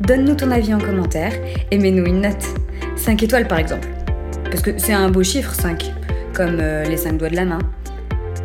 donne-nous 0.00 0.34
ton 0.34 0.50
avis 0.50 0.74
en 0.74 0.78
commentaire 0.78 1.32
et 1.70 1.78
mets-nous 1.78 2.06
une 2.06 2.20
note. 2.22 2.44
5 2.96 3.22
étoiles 3.22 3.48
par 3.48 3.58
exemple. 3.58 3.88
Parce 4.44 4.62
que 4.62 4.78
c'est 4.78 4.92
un 4.92 5.10
beau 5.10 5.22
chiffre 5.22 5.52
5, 5.52 5.92
comme 6.32 6.58
euh, 6.60 6.84
les 6.84 6.96
5 6.96 7.18
doigts 7.18 7.30
de 7.30 7.36
la 7.36 7.44
main, 7.44 7.58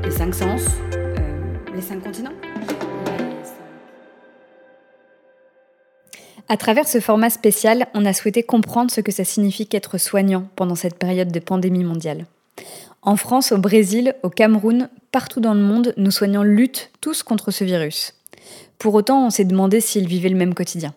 les 0.03 0.11
5 0.11 0.33
sens, 0.33 0.61
euh, 0.93 1.15
les 1.75 1.81
5 1.81 2.03
continents. 2.03 2.33
À 6.51 6.57
travers 6.57 6.87
ce 6.87 6.99
format 6.99 7.29
spécial, 7.29 7.87
on 7.93 8.05
a 8.05 8.13
souhaité 8.13 8.41
comprendre 8.41 8.89
ce 8.89 9.01
que 9.01 9.11
ça 9.11 9.23
signifie 9.23 9.67
qu'être 9.67 9.99
soignant 9.99 10.47
pendant 10.55 10.73
cette 10.73 10.97
période 10.97 11.31
de 11.31 11.39
pandémie 11.39 11.83
mondiale. 11.83 12.25
En 13.03 13.15
France, 13.15 13.51
au 13.51 13.59
Brésil, 13.59 14.15
au 14.23 14.29
Cameroun, 14.29 14.89
partout 15.11 15.41
dans 15.41 15.53
le 15.53 15.61
monde, 15.61 15.93
nos 15.95 16.11
soignants 16.11 16.43
luttent 16.43 16.91
tous 17.01 17.21
contre 17.21 17.51
ce 17.51 17.63
virus. 17.63 18.15
Pour 18.79 18.95
autant, 18.95 19.27
on 19.27 19.29
s'est 19.29 19.45
demandé 19.45 19.79
s'ils 19.79 20.07
vivaient 20.07 20.29
le 20.29 20.35
même 20.35 20.55
quotidien. 20.55 20.93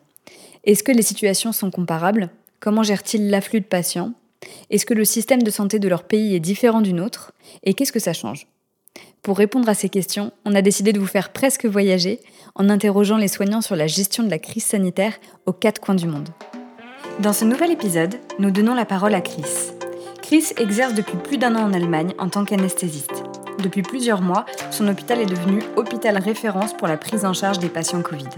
Est-ce 0.65 0.85
que 0.85 0.93
les 0.93 1.03
situations 1.03 1.51
sont 1.51 1.73
comparables? 1.73 2.31
Comment 2.61 2.85
gèrent-ils 2.85 3.31
l'afflux 3.31 3.61
de 3.61 3.67
patients? 3.67 4.13
Est-ce 4.71 4.87
que 4.87 4.95
le 4.95 5.05
système 5.05 5.43
de 5.43 5.51
santé 5.51 5.81
de 5.81 5.89
leur 5.89 6.05
pays 6.05 6.37
est 6.37 6.41
différent 6.41 6.81
du 6.81 6.93
nôtre 6.93 7.33
Et 7.65 7.75
qu'est-ce 7.75 7.91
que 7.91 7.99
ça 7.99 8.13
change? 8.13 8.47
Pour 9.23 9.39
répondre 9.39 9.69
à 9.69 9.75
ces 9.75 9.89
questions, 9.89 10.31
on 10.45 10.55
a 10.55 10.63
décidé 10.63 10.93
de 10.93 11.01
vous 11.01 11.07
faire 11.07 11.33
presque 11.33 11.67
voyager 11.67 12.21
en 12.55 12.69
interrogeant 12.69 13.17
les 13.17 13.27
soignants 13.27 13.61
sur 13.61 13.75
la 13.75 13.89
gestion 13.89 14.23
de 14.23 14.31
la 14.31 14.39
crise 14.39 14.65
sanitaire 14.65 15.19
aux 15.47 15.53
quatre 15.53 15.81
coins 15.81 15.97
du 15.97 16.07
monde. 16.07 16.29
Dans 17.19 17.33
ce 17.33 17.45
nouvel 17.45 17.73
épisode, 17.73 18.15
nous 18.39 18.53
donnons 18.53 18.75
la 18.75 18.85
parole 18.85 19.15
à 19.15 19.21
Chris. 19.21 19.73
Chris 20.23 20.45
exerce 20.59 20.95
depuis 20.95 21.17
plus 21.17 21.39
d'un 21.39 21.57
an 21.57 21.65
en 21.65 21.73
Allemagne 21.73 22.15
en 22.19 22.29
tant 22.29 22.45
qu'anesthésiste. 22.45 23.25
Depuis 23.59 23.83
plusieurs 23.83 24.23
mois, 24.23 24.47
son 24.71 24.87
hôpital 24.87 25.21
est 25.21 25.27
devenu 25.27 25.61
hôpital 25.75 26.19
référence 26.19 26.73
pour 26.73 26.87
la 26.87 26.97
prise 26.97 27.25
en 27.25 27.33
charge 27.33 27.59
des 27.59 27.69
patients 27.69 28.03
Covid. 28.03 28.29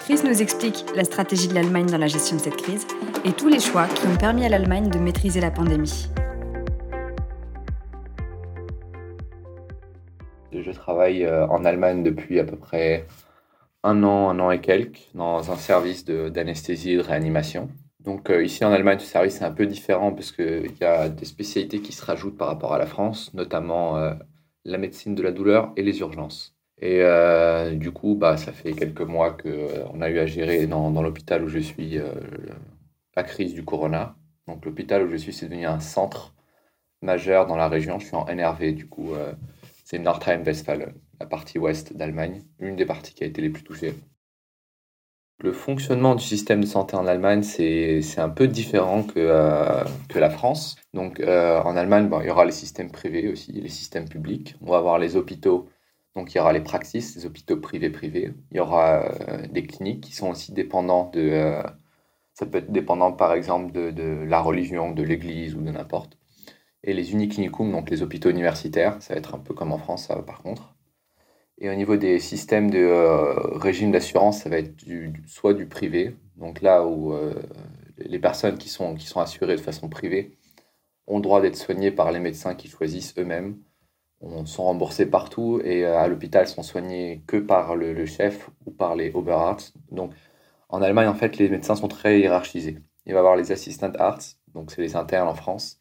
Chris 0.00 0.20
nous 0.24 0.40
explique 0.40 0.86
la 0.96 1.04
stratégie 1.04 1.46
de 1.46 1.54
l'Allemagne 1.54 1.86
dans 1.86 1.98
la 1.98 2.06
gestion 2.06 2.36
de 2.36 2.40
cette 2.40 2.56
crise 2.56 2.86
et 3.24 3.32
tous 3.32 3.48
les 3.48 3.60
choix 3.60 3.86
qui 3.86 4.06
ont 4.06 4.16
permis 4.16 4.46
à 4.46 4.48
l'Allemagne 4.48 4.88
de 4.88 4.98
maîtriser 4.98 5.42
la 5.42 5.50
pandémie. 5.50 6.08
Je 10.52 10.70
travaille 10.72 11.24
euh, 11.24 11.46
en 11.48 11.66
Allemagne 11.66 12.02
depuis 12.02 12.40
à 12.40 12.44
peu 12.44 12.56
près 12.56 13.06
un 13.82 14.02
an, 14.02 14.30
un 14.30 14.40
an 14.40 14.50
et 14.50 14.62
quelques, 14.62 15.10
dans 15.14 15.52
un 15.52 15.56
service 15.56 16.06
d'anesthésie 16.06 16.92
et 16.92 16.96
de 16.96 17.02
réanimation. 17.02 17.68
Donc 18.00 18.30
euh, 18.30 18.42
ici 18.42 18.64
en 18.64 18.72
Allemagne, 18.72 18.98
ce 18.98 19.06
service 19.06 19.42
est 19.42 19.44
un 19.44 19.52
peu 19.52 19.66
différent 19.66 20.12
parce 20.12 20.32
qu'il 20.32 20.72
y 20.80 20.84
a 20.84 21.10
des 21.10 21.26
spécialités 21.26 21.80
qui 21.80 21.92
se 21.92 22.04
rajoutent 22.04 22.38
par 22.38 22.48
rapport 22.48 22.72
à 22.72 22.78
la 22.78 22.86
France, 22.86 23.32
notamment 23.34 23.98
euh, 23.98 24.14
la 24.64 24.78
médecine 24.78 25.14
de 25.14 25.22
la 25.22 25.30
douleur 25.30 25.72
et 25.76 25.82
les 25.82 26.00
urgences. 26.00 26.56
Et 26.80 27.02
euh, 27.02 27.74
du 27.74 27.92
coup, 27.92 28.14
bah, 28.14 28.38
ça 28.38 28.52
fait 28.52 28.72
quelques 28.72 29.02
mois 29.02 29.32
qu'on 29.32 29.48
euh, 29.48 30.00
a 30.00 30.10
eu 30.10 30.18
à 30.18 30.26
gérer 30.26 30.66
dans, 30.66 30.90
l'hôpital 31.02 31.44
où 31.44 31.48
je 31.48 31.58
suis 31.58 31.98
euh, 31.98 32.10
la 33.14 33.22
crise 33.22 33.52
du 33.52 33.64
corona. 33.64 34.16
Donc 34.46 34.64
l'hôpital 34.64 35.02
où 35.02 35.10
je 35.10 35.16
suis, 35.16 35.32
c'est 35.32 35.46
devenu 35.46 35.66
un 35.66 35.80
centre 35.80 36.34
majeur 37.02 37.46
dans 37.46 37.56
la 37.56 37.68
région. 37.68 37.98
Je 37.98 38.06
suis 38.06 38.16
en 38.16 38.24
NRV, 38.24 38.72
du 38.72 38.88
coup, 38.88 39.12
c'est 39.84 39.98
Nordrhein-Westfalen, 39.98 40.94
la 41.20 41.26
partie 41.26 41.58
ouest 41.58 41.96
d'Allemagne, 41.96 42.42
une 42.58 42.76
des 42.76 42.86
parties 42.86 43.14
qui 43.14 43.24
a 43.24 43.26
été 43.26 43.40
les 43.40 43.50
plus 43.50 43.62
touchées. 43.62 43.94
Le 45.38 45.52
fonctionnement 45.52 46.14
du 46.14 46.24
système 46.24 46.60
de 46.60 46.66
santé 46.66 46.96
en 46.96 47.06
Allemagne, 47.06 47.42
c'est 47.42 48.18
un 48.18 48.28
peu 48.28 48.48
différent 48.48 49.04
que, 49.04 49.84
que 50.08 50.18
la 50.18 50.30
France. 50.30 50.76
Donc 50.94 51.20
en 51.20 51.76
Allemagne, 51.76 52.10
il 52.20 52.26
y 52.26 52.30
aura 52.30 52.44
les 52.44 52.52
systèmes 52.52 52.90
privés 52.90 53.28
aussi, 53.28 53.52
les 53.52 53.68
systèmes 53.68 54.08
publics. 54.08 54.56
On 54.62 54.70
va 54.70 54.78
avoir 54.78 54.98
les 54.98 55.16
hôpitaux 55.16 55.68
donc 56.14 56.34
il 56.34 56.38
y 56.38 56.40
aura 56.40 56.52
les 56.52 56.60
praxis, 56.60 57.14
les 57.16 57.26
hôpitaux 57.26 57.56
privés-privés. 57.56 58.32
Il 58.50 58.56
y 58.56 58.60
aura 58.60 59.04
euh, 59.04 59.46
des 59.46 59.64
cliniques 59.64 60.02
qui 60.02 60.14
sont 60.14 60.30
aussi 60.30 60.52
dépendants 60.52 61.10
de... 61.12 61.20
Euh, 61.20 61.62
ça 62.34 62.46
peut 62.46 62.58
être 62.58 62.72
dépendant 62.72 63.12
par 63.12 63.32
exemple 63.34 63.72
de, 63.72 63.90
de 63.90 64.24
la 64.26 64.40
religion, 64.40 64.92
de 64.92 65.02
l'église 65.02 65.54
ou 65.54 65.60
de 65.60 65.70
n'importe. 65.70 66.18
Et 66.82 66.94
les 66.94 67.12
uniclinicums, 67.12 67.70
donc 67.70 67.90
les 67.90 68.02
hôpitaux 68.02 68.30
universitaires, 68.30 68.96
ça 69.00 69.14
va 69.14 69.18
être 69.18 69.34
un 69.34 69.38
peu 69.38 69.54
comme 69.54 69.72
en 69.72 69.78
France 69.78 70.08
par 70.26 70.42
contre. 70.42 70.74
Et 71.58 71.68
au 71.68 71.74
niveau 71.74 71.96
des 71.96 72.18
systèmes 72.18 72.70
de 72.70 72.78
euh, 72.78 73.34
régime 73.58 73.92
d'assurance, 73.92 74.42
ça 74.42 74.48
va 74.48 74.58
être 74.58 74.76
du, 74.76 75.12
soit 75.26 75.52
du 75.54 75.66
privé, 75.66 76.16
donc 76.36 76.62
là 76.62 76.86
où 76.86 77.14
les 77.98 78.18
personnes 78.18 78.56
qui 78.56 78.70
sont, 78.70 78.94
qui 78.94 79.06
sont 79.06 79.20
assurées 79.20 79.56
de 79.56 79.60
façon 79.60 79.90
privée 79.90 80.38
ont 81.06 81.16
le 81.16 81.22
droit 81.22 81.42
d'être 81.42 81.56
soignées 81.56 81.90
par 81.90 82.12
les 82.12 82.20
médecins 82.20 82.54
qui 82.54 82.68
choisissent 82.68 83.14
eux-mêmes 83.18 83.58
on 84.20 84.44
sont 84.46 84.64
remboursés 84.64 85.06
partout 85.06 85.60
et 85.64 85.84
euh, 85.84 85.98
à 85.98 86.08
l'hôpital 86.08 86.46
sont 86.46 86.62
soignés 86.62 87.22
que 87.26 87.36
par 87.36 87.76
le, 87.76 88.06
chef 88.06 88.50
ou 88.66 88.70
par 88.70 88.94
les 88.96 89.10
Oberarzt. 89.14 89.74
Donc 89.90 90.12
en 90.68 90.82
Allemagne, 90.82 91.08
en 91.08 91.14
fait, 91.14 91.38
les 91.38 91.48
médecins 91.48 91.76
sont 91.76 91.88
très 91.88 92.20
hiérarchisés. 92.20 92.78
Il 93.06 93.12
va 93.12 93.18
y 93.18 93.20
avoir 93.20 93.36
les 93.36 93.52
assistant 93.52 93.92
arts, 93.98 94.20
donc 94.54 94.70
c'est 94.70 94.82
les 94.82 94.96
internes 94.96 95.28
en 95.28 95.34
France. 95.34 95.78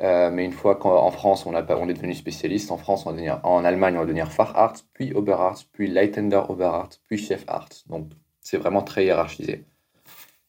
Euh, 0.00 0.30
mais 0.30 0.44
une 0.44 0.52
fois 0.52 0.76
qu'en 0.76 1.10
France, 1.10 1.44
on, 1.46 1.54
a, 1.54 1.64
on 1.74 1.88
est 1.88 1.94
devenu 1.94 2.14
spécialiste, 2.14 2.70
en 2.70 2.76
France, 2.76 3.04
on 3.04 3.10
va 3.10 3.12
devenir, 3.16 3.40
en 3.42 3.64
Allemagne, 3.64 3.96
on 3.96 4.00
va 4.00 4.04
devenir 4.04 4.30
Facharzt, 4.30 4.86
puis 4.92 5.12
Oberarzt, 5.12 5.68
puis 5.72 5.88
Leitender 5.88 6.42
Oberarzt, 6.48 7.00
puis 7.08 7.18
Chefarzt. 7.18 7.88
Donc 7.88 8.10
c'est 8.40 8.58
vraiment 8.58 8.82
très 8.82 9.04
hiérarchisé. 9.04 9.64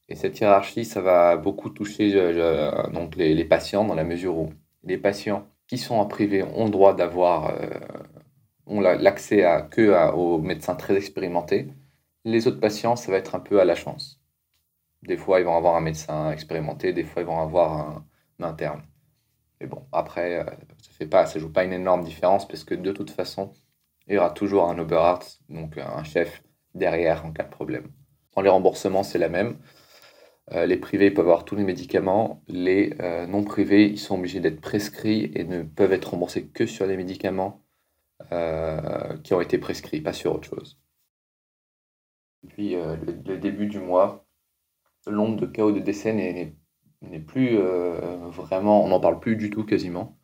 Et 0.09 0.15
cette 0.15 0.39
hiérarchie, 0.39 0.85
ça 0.85 1.01
va 1.01 1.37
beaucoup 1.37 1.69
toucher 1.69 2.11
euh, 2.15 2.87
donc 2.91 3.15
les, 3.15 3.33
les 3.33 3.45
patients 3.45 3.85
dans 3.85 3.95
la 3.95 4.03
mesure 4.03 4.37
où 4.37 4.49
les 4.83 4.97
patients 4.97 5.47
qui 5.69 5.77
sont 5.77 5.95
en 5.95 6.05
privé 6.07 6.43
ont 6.43 6.65
le 6.65 6.71
droit 6.71 6.95
d'avoir 6.95 7.51
euh, 7.51 8.97
l'accès 8.97 9.43
à, 9.45 9.61
que 9.61 10.11
aux 10.13 10.39
médecins 10.39 10.75
très 10.75 10.97
expérimentés. 10.97 11.67
Les 12.25 12.47
autres 12.47 12.59
patients, 12.59 12.95
ça 12.95 13.11
va 13.11 13.17
être 13.17 13.35
un 13.35 13.39
peu 13.39 13.61
à 13.61 13.65
la 13.65 13.75
chance. 13.75 14.19
Des 15.03 15.15
fois, 15.15 15.39
ils 15.39 15.45
vont 15.45 15.55
avoir 15.55 15.75
un 15.75 15.81
médecin 15.81 16.31
expérimenté, 16.31 16.91
des 16.91 17.03
fois, 17.03 17.21
ils 17.21 17.27
vont 17.27 17.39
avoir 17.39 17.79
un, 17.79 18.05
interne. 18.41 18.81
Mais 19.61 19.67
bon, 19.67 19.85
après, 19.91 20.39
euh, 20.39 20.43
ça 20.81 20.91
fait 20.97 21.05
pas, 21.05 21.25
ça 21.27 21.39
joue 21.39 21.51
pas 21.51 21.63
une 21.63 21.73
énorme 21.73 22.03
différence 22.03 22.47
parce 22.47 22.63
que 22.63 22.73
de 22.73 22.91
toute 22.91 23.11
façon, 23.11 23.53
il 24.07 24.15
y 24.15 24.17
aura 24.17 24.31
toujours 24.31 24.69
un 24.69 24.79
Oberarzt, 24.79 25.41
donc 25.49 25.77
un 25.77 26.03
chef 26.03 26.41
derrière 26.73 27.25
en 27.25 27.31
cas 27.31 27.43
de 27.43 27.49
problème. 27.49 27.91
Dans 28.35 28.41
les 28.41 28.49
remboursements, 28.49 29.03
c'est 29.03 29.19
la 29.19 29.29
même. 29.29 29.57
Euh, 30.53 30.65
les 30.65 30.77
privés 30.77 31.11
peuvent 31.11 31.25
avoir 31.25 31.45
tous 31.45 31.55
les 31.55 31.63
médicaments. 31.63 32.41
Les 32.47 32.93
euh, 33.01 33.27
non 33.27 33.43
privés, 33.43 33.85
ils 33.85 33.99
sont 33.99 34.17
obligés 34.17 34.39
d'être 34.39 34.61
prescrits 34.61 35.31
et 35.35 35.43
ne 35.43 35.63
peuvent 35.63 35.93
être 35.93 36.11
remboursés 36.11 36.47
que 36.47 36.65
sur 36.65 36.87
les 36.87 36.97
médicaments 36.97 37.61
euh, 38.31 39.15
qui 39.23 39.33
ont 39.33 39.41
été 39.41 39.57
prescrits, 39.57 40.01
pas 40.01 40.13
sur 40.13 40.33
autre 40.33 40.49
chose. 40.49 40.79
Depuis 42.43 42.75
le, 42.75 43.37
début 43.37 43.67
du 43.67 43.79
mois, 43.79 44.25
nombre 45.07 45.45
de 45.45 45.61
ou 45.61 45.71
de 45.71 45.79
décès 45.79 46.13
n'est 46.13 47.19
plus 47.19 47.57
vraiment, 47.57 48.83
on 48.85 48.87
n'en 48.87 48.99
parle 49.01 49.19
plus 49.19 49.35
du 49.35 49.49
tout 49.49 49.65
quasiment. 49.65 50.17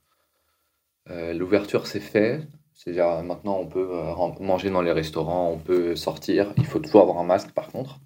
L'ouverture 1.09 1.87
s'est 1.87 1.99
faite, 1.99 2.47
c'est-à-dire 2.73 3.21
maintenant 3.21 3.57
on 3.59 3.67
peut 3.67 3.89
manger 4.39 4.69
dans 4.69 4.81
les 4.81 4.93
restaurants, 4.93 5.51
on 5.51 5.59
peut 5.59 5.97
sortir, 5.97 6.53
il 6.55 6.65
faut 6.65 6.79
toujours 6.79 7.01
avoir 7.01 7.17
un 7.17 7.25
masque 7.25 7.51
par 7.51 7.69
contre. 7.69 7.99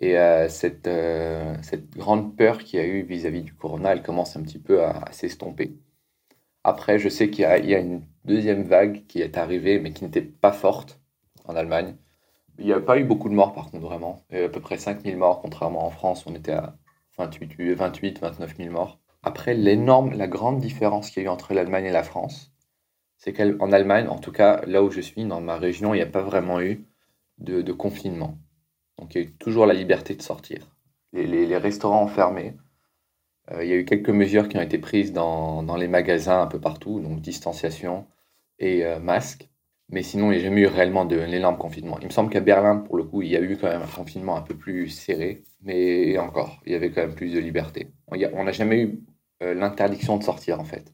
Et 0.00 0.18
euh, 0.18 0.48
cette, 0.48 0.86
euh, 0.88 1.54
cette 1.62 1.90
grande 1.96 2.36
peur 2.36 2.58
qu'il 2.58 2.78
y 2.78 2.82
a 2.82 2.86
eu 2.86 3.02
vis-à-vis 3.02 3.42
du 3.42 3.54
corona, 3.54 3.92
elle 3.92 4.02
commence 4.02 4.36
un 4.36 4.42
petit 4.42 4.58
peu 4.58 4.84
à, 4.84 5.04
s'estomper. 5.12 5.78
Après, 6.64 6.98
je 6.98 7.08
sais 7.08 7.30
qu'il 7.30 7.42
y, 7.42 7.74
a 7.74 7.78
une 7.78 8.02
deuxième 8.24 8.62
vague 8.64 9.06
qui 9.06 9.20
est 9.22 9.38
arrivée, 9.38 9.78
mais 9.78 9.92
qui 9.92 10.04
n'était 10.04 10.22
pas 10.22 10.52
forte 10.52 11.00
en 11.46 11.56
Allemagne. 11.56 11.96
Il 12.58 12.66
n'y 12.66 12.72
a 12.72 12.80
pas 12.80 12.98
eu 12.98 13.04
beaucoup 13.04 13.28
de 13.28 13.34
morts, 13.34 13.54
par 13.54 13.70
contre, 13.70 13.86
vraiment. 13.86 14.24
à 14.32 14.48
peu 14.48 14.60
près 14.60 14.78
5000 14.78 15.16
morts, 15.16 15.40
contrairement 15.40 15.86
en 15.86 15.90
France, 15.90 16.26
on 16.26 16.34
était 16.34 16.52
à 16.52 16.76
28, 17.18 17.54
28 17.74 18.20
29 18.20 18.56
000 18.56 18.70
morts. 18.70 18.98
Après, 19.22 19.54
l'énorme, 19.54 20.12
la 20.12 20.26
grande 20.28 20.60
différence 20.60 21.10
qu'il 21.10 21.22
y 21.22 21.26
a 21.26 21.28
eu 21.28 21.32
entre 21.32 21.54
l'Allemagne 21.54 21.86
et 21.86 21.90
la 21.90 22.02
France, 22.02 22.52
c'est 23.18 23.32
qu'en 23.32 23.72
Allemagne, 23.72 24.08
en 24.08 24.18
tout 24.18 24.32
cas 24.32 24.62
là 24.66 24.82
où 24.82 24.90
je 24.90 25.00
suis, 25.00 25.24
dans 25.24 25.40
ma 25.40 25.56
région, 25.56 25.94
il 25.94 25.98
n'y 25.98 26.02
a 26.02 26.06
pas 26.06 26.22
vraiment 26.22 26.60
eu 26.60 26.86
de 27.38 27.72
confinement. 27.72 28.38
Donc 28.98 29.14
il 29.14 29.22
y 29.22 29.24
a 29.24 29.28
eu 29.28 29.32
toujours 29.32 29.66
la 29.66 29.74
liberté 29.74 30.14
de 30.14 30.22
sortir. 30.22 30.58
Les, 31.12 31.56
restaurants 31.56 32.04
ont 32.04 32.08
fermé. 32.08 32.54
Euh, 33.50 33.64
il 33.64 33.70
y 33.70 33.72
a 33.72 33.76
eu 33.76 33.84
quelques 33.84 34.10
mesures 34.10 34.48
qui 34.48 34.56
ont 34.56 34.62
été 34.62 34.78
prises 34.78 35.12
dans, 35.12 35.76
les 35.76 35.88
magasins 35.88 36.42
un 36.42 36.46
peu 36.46 36.60
partout, 36.60 37.00
donc 37.00 37.20
distanciation 37.20 38.06
et 38.58 38.84
euh, 38.84 38.98
masque. 38.98 39.48
Mais 39.88 40.02
sinon, 40.02 40.32
il 40.32 40.38
n'y 40.38 40.40
a 40.42 40.44
jamais 40.44 40.62
eu 40.62 40.66
réellement 40.66 41.04
de 41.04 41.56
confinement. 41.56 41.98
Il 42.00 42.06
me 42.06 42.12
semble 42.12 42.30
qu'à 42.30 42.40
Berlin, 42.40 42.78
pour 42.78 42.96
le 42.96 43.04
coup, 43.04 43.22
il 43.22 43.28
y 43.28 43.36
a 43.36 43.40
eu 43.40 43.56
quand 43.56 43.68
même 43.68 43.82
un 43.82 43.86
confinement 43.86 44.36
un 44.36 44.42
peu 44.42 44.56
plus 44.56 44.88
serré. 44.88 45.44
Mais 45.62 46.18
encore, 46.18 46.60
il 46.66 46.72
y 46.72 46.74
avait 46.74 46.90
quand 46.90 47.02
même 47.02 47.14
plus 47.14 47.32
de 47.32 47.38
liberté. 47.38 47.92
On 48.08 48.44
n'a 48.44 48.52
jamais 48.52 48.82
eu 48.82 49.00
euh, 49.42 49.54
l'interdiction 49.54 50.16
de 50.16 50.24
sortir, 50.24 50.60
en 50.60 50.64
fait. 50.64 50.92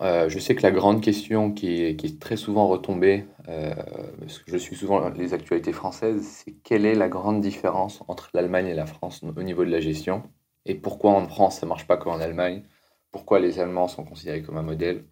Euh, 0.00 0.28
je 0.28 0.38
sais 0.38 0.54
que 0.54 0.62
la 0.62 0.70
grande 0.70 1.02
question 1.02 1.52
qui 1.52 1.82
est, 1.82 2.20
très 2.20 2.36
souvent 2.36 2.68
retombée, 2.68 3.26
euh, 3.48 3.74
parce 4.20 4.38
que 4.38 4.52
je 4.52 4.56
suis 4.56 4.76
souvent 4.76 5.08
les 5.08 5.34
actualités 5.34 5.72
françaises, 5.72 6.22
c'est 6.22 6.52
quelle 6.52 6.86
est 6.86 6.94
la 6.94 7.08
grande 7.08 7.40
différence 7.40 8.02
entre 8.06 8.30
l'Allemagne 8.32 8.68
et 8.68 8.74
la 8.74 8.86
France 8.86 9.22
au 9.24 9.42
niveau 9.42 9.64
de 9.64 9.70
la 9.70 9.80
gestion? 9.80 10.22
Et 10.66 10.74
pourquoi 10.76 11.12
en 11.12 11.26
France 11.26 11.58
ça 11.60 11.66
ne 11.66 11.68
marche 11.68 11.86
pas 11.86 11.96
comme 11.96 12.12
en 12.12 12.20
Allemagne? 12.20 12.62
Pourquoi 13.10 13.40
les 13.40 13.58
Allemands 13.58 13.88
sont 13.88 14.04
considérés 14.04 14.42
comme 14.42 14.56
un 14.56 14.62
modèle? 14.62 15.04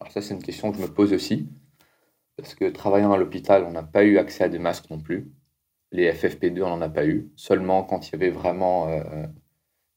Alors 0.00 0.12
ça 0.12 0.22
c'est 0.22 0.34
une 0.34 0.42
question 0.42 0.70
que 0.70 0.78
je 0.78 0.82
me 0.82 0.88
pose 0.88 1.12
aussi, 1.12 1.48
parce 2.36 2.54
que 2.54 2.66
travaillant 2.70 3.12
à 3.12 3.18
l'hôpital, 3.18 3.64
on 3.64 3.72
n'a 3.72 3.82
pas 3.82 4.04
eu 4.04 4.18
accès 4.18 4.44
à 4.44 4.48
des 4.48 4.58
masques 4.60 4.90
non 4.90 5.00
plus. 5.00 5.32
Les 5.92 6.12
FFP2, 6.12 6.62
on 6.62 6.68
n'en 6.68 6.82
a 6.82 6.88
pas 6.88 7.06
eu. 7.06 7.32
Seulement 7.36 7.82
quand 7.84 8.08
il 8.08 8.12
y 8.12 8.14
avait 8.14 8.30
vraiment 8.30 8.88
euh, 8.88 9.26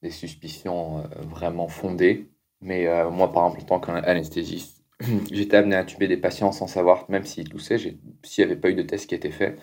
des 0.02 0.10
suspicions 0.12 1.04
vraiment 1.30 1.68
fondées 1.68 2.33
mais 2.64 2.88
euh, 2.88 3.10
moi, 3.10 3.32
par 3.32 3.46
exemple, 3.46 3.62
en 3.64 3.80
tant 3.80 3.80
qu'anesthésiste, 3.80 4.84
j'étais 5.32 5.58
amené 5.58 5.76
à 5.76 5.84
tuber 5.84 6.08
des 6.08 6.18
patients 6.18 6.52
sans 6.52 6.68
savoir, 6.68 7.06
même 7.10 7.26
s'ils 7.26 7.50
toussaient, 7.50 7.78
s'il 7.78 7.98
n'y 8.38 8.52
avait 8.52 8.60
pas 8.60 8.70
eu 8.70 8.76
de 8.76 8.84
test 8.84 9.08
qui 9.08 9.16
était 9.16 9.32
fait, 9.32 9.60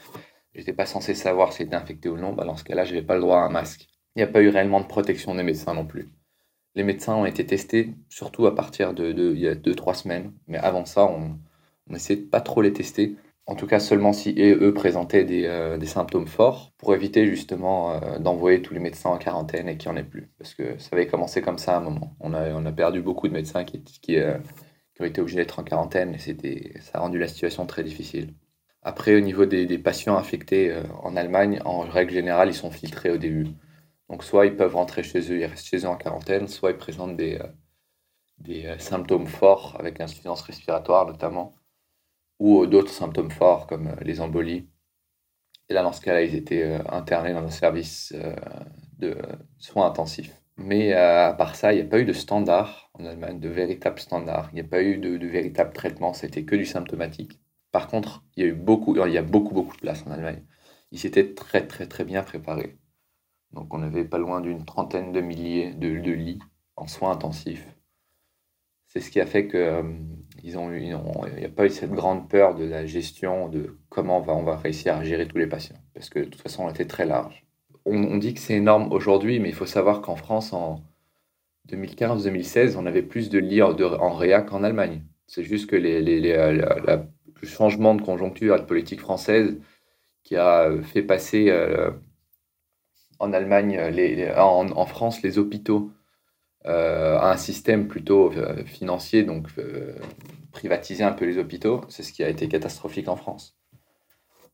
j'étais 0.55 0.73
pas 0.73 0.87
censé 0.87 1.15
savoir 1.15 1.53
s'ils 1.53 1.67
étaient 1.67 1.77
infectés 1.77 2.09
ou 2.09 2.17
non. 2.17 2.33
Bah, 2.33 2.45
dans 2.45 2.57
ce 2.57 2.65
cas-là, 2.65 2.85
je 2.85 2.95
n'avais 2.95 3.07
pas 3.07 3.15
le 3.15 3.23
droit 3.23 3.39
à 3.39 3.45
un 3.45 3.51
masque. 3.51 3.89
Il 4.17 4.21
n'y 4.21 4.25
a 4.25 4.29
pas 4.29 4.43
eu 4.43 4.49
réellement 4.49 4.81
de 4.81 4.87
protection 4.87 5.35
des 5.35 5.43
médecins 5.43 5.75
non 5.75 5.87
plus. 5.87 6.09
Les 6.75 6.85
médecins 6.85 7.15
ont 7.17 7.27
été 7.27 7.45
testés, 7.47 7.95
surtout 8.09 8.47
à 8.47 8.55
partir 8.55 8.95
de, 8.95 9.13
il 9.13 9.41
y 9.41 9.49
a 9.49 9.55
2-3 9.55 9.95
semaines. 9.95 10.33
Mais 10.47 10.59
avant 10.59 10.85
ça, 10.85 11.05
on, 11.07 11.39
on 11.89 11.95
essayait 11.95 12.21
de 12.21 12.27
pas 12.27 12.41
trop 12.41 12.63
les 12.63 12.73
tester 12.73 13.17
en 13.51 13.57
tout 13.57 13.67
cas 13.67 13.81
seulement 13.81 14.13
si 14.13 14.33
eux 14.39 14.73
présentaient 14.73 15.27
euh, 15.29 15.77
des, 15.77 15.87
symptômes 15.87 16.29
forts, 16.29 16.73
pour 16.79 16.95
éviter 16.95 17.27
justement 17.27 17.93
euh, 17.95 18.21
d'envoyer 18.21 18.63
tous 18.63 18.75
les 18.75 18.81
médecins 18.81 19.11
en 19.11 19.19
quarantaine 19.19 19.69
et 19.69 19.77
qu'il 19.77 19.91
n'y 19.91 19.99
en 19.99 20.01
ait 20.01 20.05
plus. 20.05 20.31
Parce 20.39 20.55
que 20.55 20.79
ça 20.79 20.91
avait 20.93 21.09
commencé 21.09 21.43
comme 21.43 21.59
ça 21.59 21.75
à 21.75 21.79
un 21.79 21.81
moment. 21.81 22.15
On 22.21 22.33
a, 22.33 22.51
on 22.51 22.65
a 22.65 22.71
perdu 22.71 23.03
beaucoup 23.03 23.27
de 23.27 23.33
médecins 23.33 23.65
qui, 23.65 23.83
qui, 23.83 24.19
euh, 24.21 24.39
qui 24.95 25.03
ont 25.03 25.05
été 25.05 25.21
obligés 25.21 25.39
d'être 25.39 25.59
en 25.59 25.65
quarantaine 25.65 26.15
et 26.15 26.81
ça 26.81 26.99
a 26.99 27.01
rendu 27.01 27.19
la 27.19 27.27
situation 27.27 27.67
très 27.67 27.83
difficile. 27.83 28.35
Après, 28.83 29.17
au 29.17 29.21
niveau 29.21 29.47
des, 29.47 29.79
patients 29.79 30.17
infectés 30.17 30.75
en 31.03 31.17
Allemagne, 31.17 31.61
en 31.65 31.81
règle 31.81 32.13
générale, 32.13 32.49
ils 32.49 32.55
sont 32.55 32.71
filtrés 32.71 33.11
au 33.11 33.19
début. 33.19 33.49
Donc 34.09 34.25
soit 34.25 34.47
ils 34.47 34.57
peuvent 34.57 34.77
rentrer 34.77 35.03
chez 35.03 35.21
eux, 35.33 35.39
ils 35.39 35.45
restent 35.45 35.67
chez 35.67 35.79
eux 35.79 35.89
en 35.89 35.97
quarantaine, 35.97 36.49
soit 36.49 36.71
ils 36.71 36.79
présentent 36.79 37.17
des, 37.17 37.39
des 38.39 38.75
symptômes 38.79 39.27
forts 39.27 39.77
avec 39.79 39.99
l'insuffisance 39.99 40.41
respiratoire 40.43 41.07
notamment 41.07 41.57
ou 42.41 42.67
d'autres 42.67 42.91
symptômes 42.91 43.31
forts 43.31 43.69
comme 43.69 43.89
euh, 43.89 43.97
les 44.01 44.21
embolies. 44.21 44.67
Et 45.69 45.75
là, 45.75 45.83
dans 45.83 45.93
ce 45.93 46.01
cas-là, 46.01 46.23
ils 46.23 46.35
étaient 46.35 46.65
euh, 46.65 46.83
internés 46.89 47.33
dans 47.33 47.45
un 47.45 47.51
service 47.51 48.13
euh, 48.17 48.35
de 48.99 49.17
soins 49.59 49.87
intensifs. 49.87 50.35
Mais 50.57 50.93
à 50.93 51.33
part 51.33 51.55
ça, 51.55 51.73
il 51.73 51.77
n'y 51.77 51.83
a 51.83 51.87
pas 51.87 52.01
eu 52.01 52.05
de 52.05 52.13
standard 52.13 52.91
en 52.93 53.07
Allemagne, 53.07 53.41
de 53.41 53.49
véritable 53.49 53.99
standard. 53.99 54.51
Il 54.53 54.57
n'y 54.57 54.61
a 54.61 54.65
pas 54.65 54.83
eu 54.83 54.99
de, 54.99 55.27
véritable 55.27 55.73
traitement, 55.73 56.13
c'était 56.13 56.45
que 56.45 56.55
du 56.55 56.67
symptomatique. 56.67 57.41
Par 57.73 57.89
contre, 57.89 58.25
il 58.37 58.43
y 58.43 58.47
a 58.47 58.51
eu 58.51 58.55
beaucoup, 58.55 58.95
il 58.95 59.13
y 59.13 59.17
a 59.17 59.23
beaucoup, 59.23 59.55
beaucoup 59.55 59.75
de 59.77 59.81
places 59.81 60.05
en 60.07 60.11
Allemagne. 60.11 60.43
Ils 60.91 60.99
s'étaient 60.99 61.33
très, 61.33 61.67
très, 61.67 61.87
très 61.87 62.05
bien 62.05 62.23
préparés. 62.23 62.77
Donc, 63.55 63.73
on 63.73 63.83
avait 63.83 64.05
pas 64.05 64.19
loin 64.19 64.43
d'une 64.43 64.67
trentaine 64.67 65.13
de 65.13 65.23
milliers 65.23 65.73
de, 65.73 65.99
de 65.99 66.13
lits 66.13 66.41
en 66.77 66.87
soins 66.87 67.13
intensifs 67.13 67.67
c'est 68.91 69.01
ce 69.01 69.11
qui 69.11 69.21
a 69.21 69.27
fait 69.27 69.47
que 69.47 69.83
euh, 70.45 70.49
ils 70.49 70.59
ont, 70.59 71.27
il 71.27 71.39
n'y 71.39 71.45
a 71.45 71.49
pas 71.49 71.67
eu 71.67 71.71
cette 71.71 71.93
grande 71.93 72.29
peur 72.29 72.55
de 72.55 72.65
la 72.65 72.87
gestion, 72.87 73.49
de 73.49 73.77
comment 73.89 74.19
on 74.19 74.23
va, 74.23 74.35
on 74.35 74.43
va 74.43 74.57
réussir 74.57 74.97
à 74.97 75.05
gérer 75.05 75.27
tous 75.27 75.39
les 75.39 75.47
patients, 75.47 75.79
parce 75.95 76.09
que 76.09 76.21
de 76.21 76.25
toute 76.25 76.41
façon, 76.41 76.65
on 76.65 76.71
était 76.71 76.87
très 76.87 77.07
large. 77.07 77.45
On, 77.87 78.19
dit 78.19 78.35
que 78.35 78.41
c'est 78.41 78.55
énorme 78.55 78.93
aujourd'hui, 78.93 79.41
mais 79.41 79.49
il 79.49 79.55
faut 79.55 79.67
savoir 79.67 80.03
qu'en 80.03 80.15
France, 80.15 80.53
en 80.53 80.83
2015-2016, 81.71 82.77
on 82.77 82.87
avait 82.87 83.03
plus 83.03 83.31
de 83.31 83.39
lits 83.39 83.63
en, 83.63 83.75
en 83.81 84.13
réa 84.13 84.43
qu'en 84.43 84.63
Allemagne. 84.63 85.03
C'est 85.27 85.45
juste 85.45 85.69
que 85.69 85.77
les, 85.77 86.03
les, 86.03 86.33
euh, 86.33 86.99
le 87.41 87.49
changement 87.49 87.95
de 87.95 88.03
conjoncture 88.03 88.57
de 88.57 88.65
politique 88.65 89.01
française 89.01 89.59
qui 90.23 90.37
a 90.37 90.71
fait 90.83 91.03
passer 91.03 91.47
euh, 91.49 91.91
en 93.19 93.33
Allemagne, 93.33 93.81
les, 93.93 94.31
en, 94.37 94.87
France, 94.87 95.23
les 95.23 95.39
hôpitaux 95.39 95.91
euh, 96.67 97.19
un 97.19 97.37
système 97.37 97.89
plutôt 97.89 98.33
euh, 98.33 98.65
financier, 98.65 99.23
donc 99.23 99.49
euh, 99.59 99.95
privatiser 100.53 101.05
un 101.05 101.13
peu 101.13 101.25
les 101.25 101.39
hôpitaux, 101.39 101.81
c'est 101.89 102.03
ce 102.03 102.13
qui 102.13 102.23
a 102.23 102.29
été 102.29 102.49
catastrophique 102.49 103.09
en 103.09 103.17
France. 103.17 103.57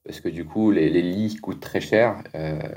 Parce 0.04 0.20
que 0.20 0.28
du 0.28 0.44
coup, 0.44 0.70
les, 0.70 0.88
lits 0.88 1.36
coûtent 1.42 1.60
très 1.60 1.80
cher, 1.80 2.22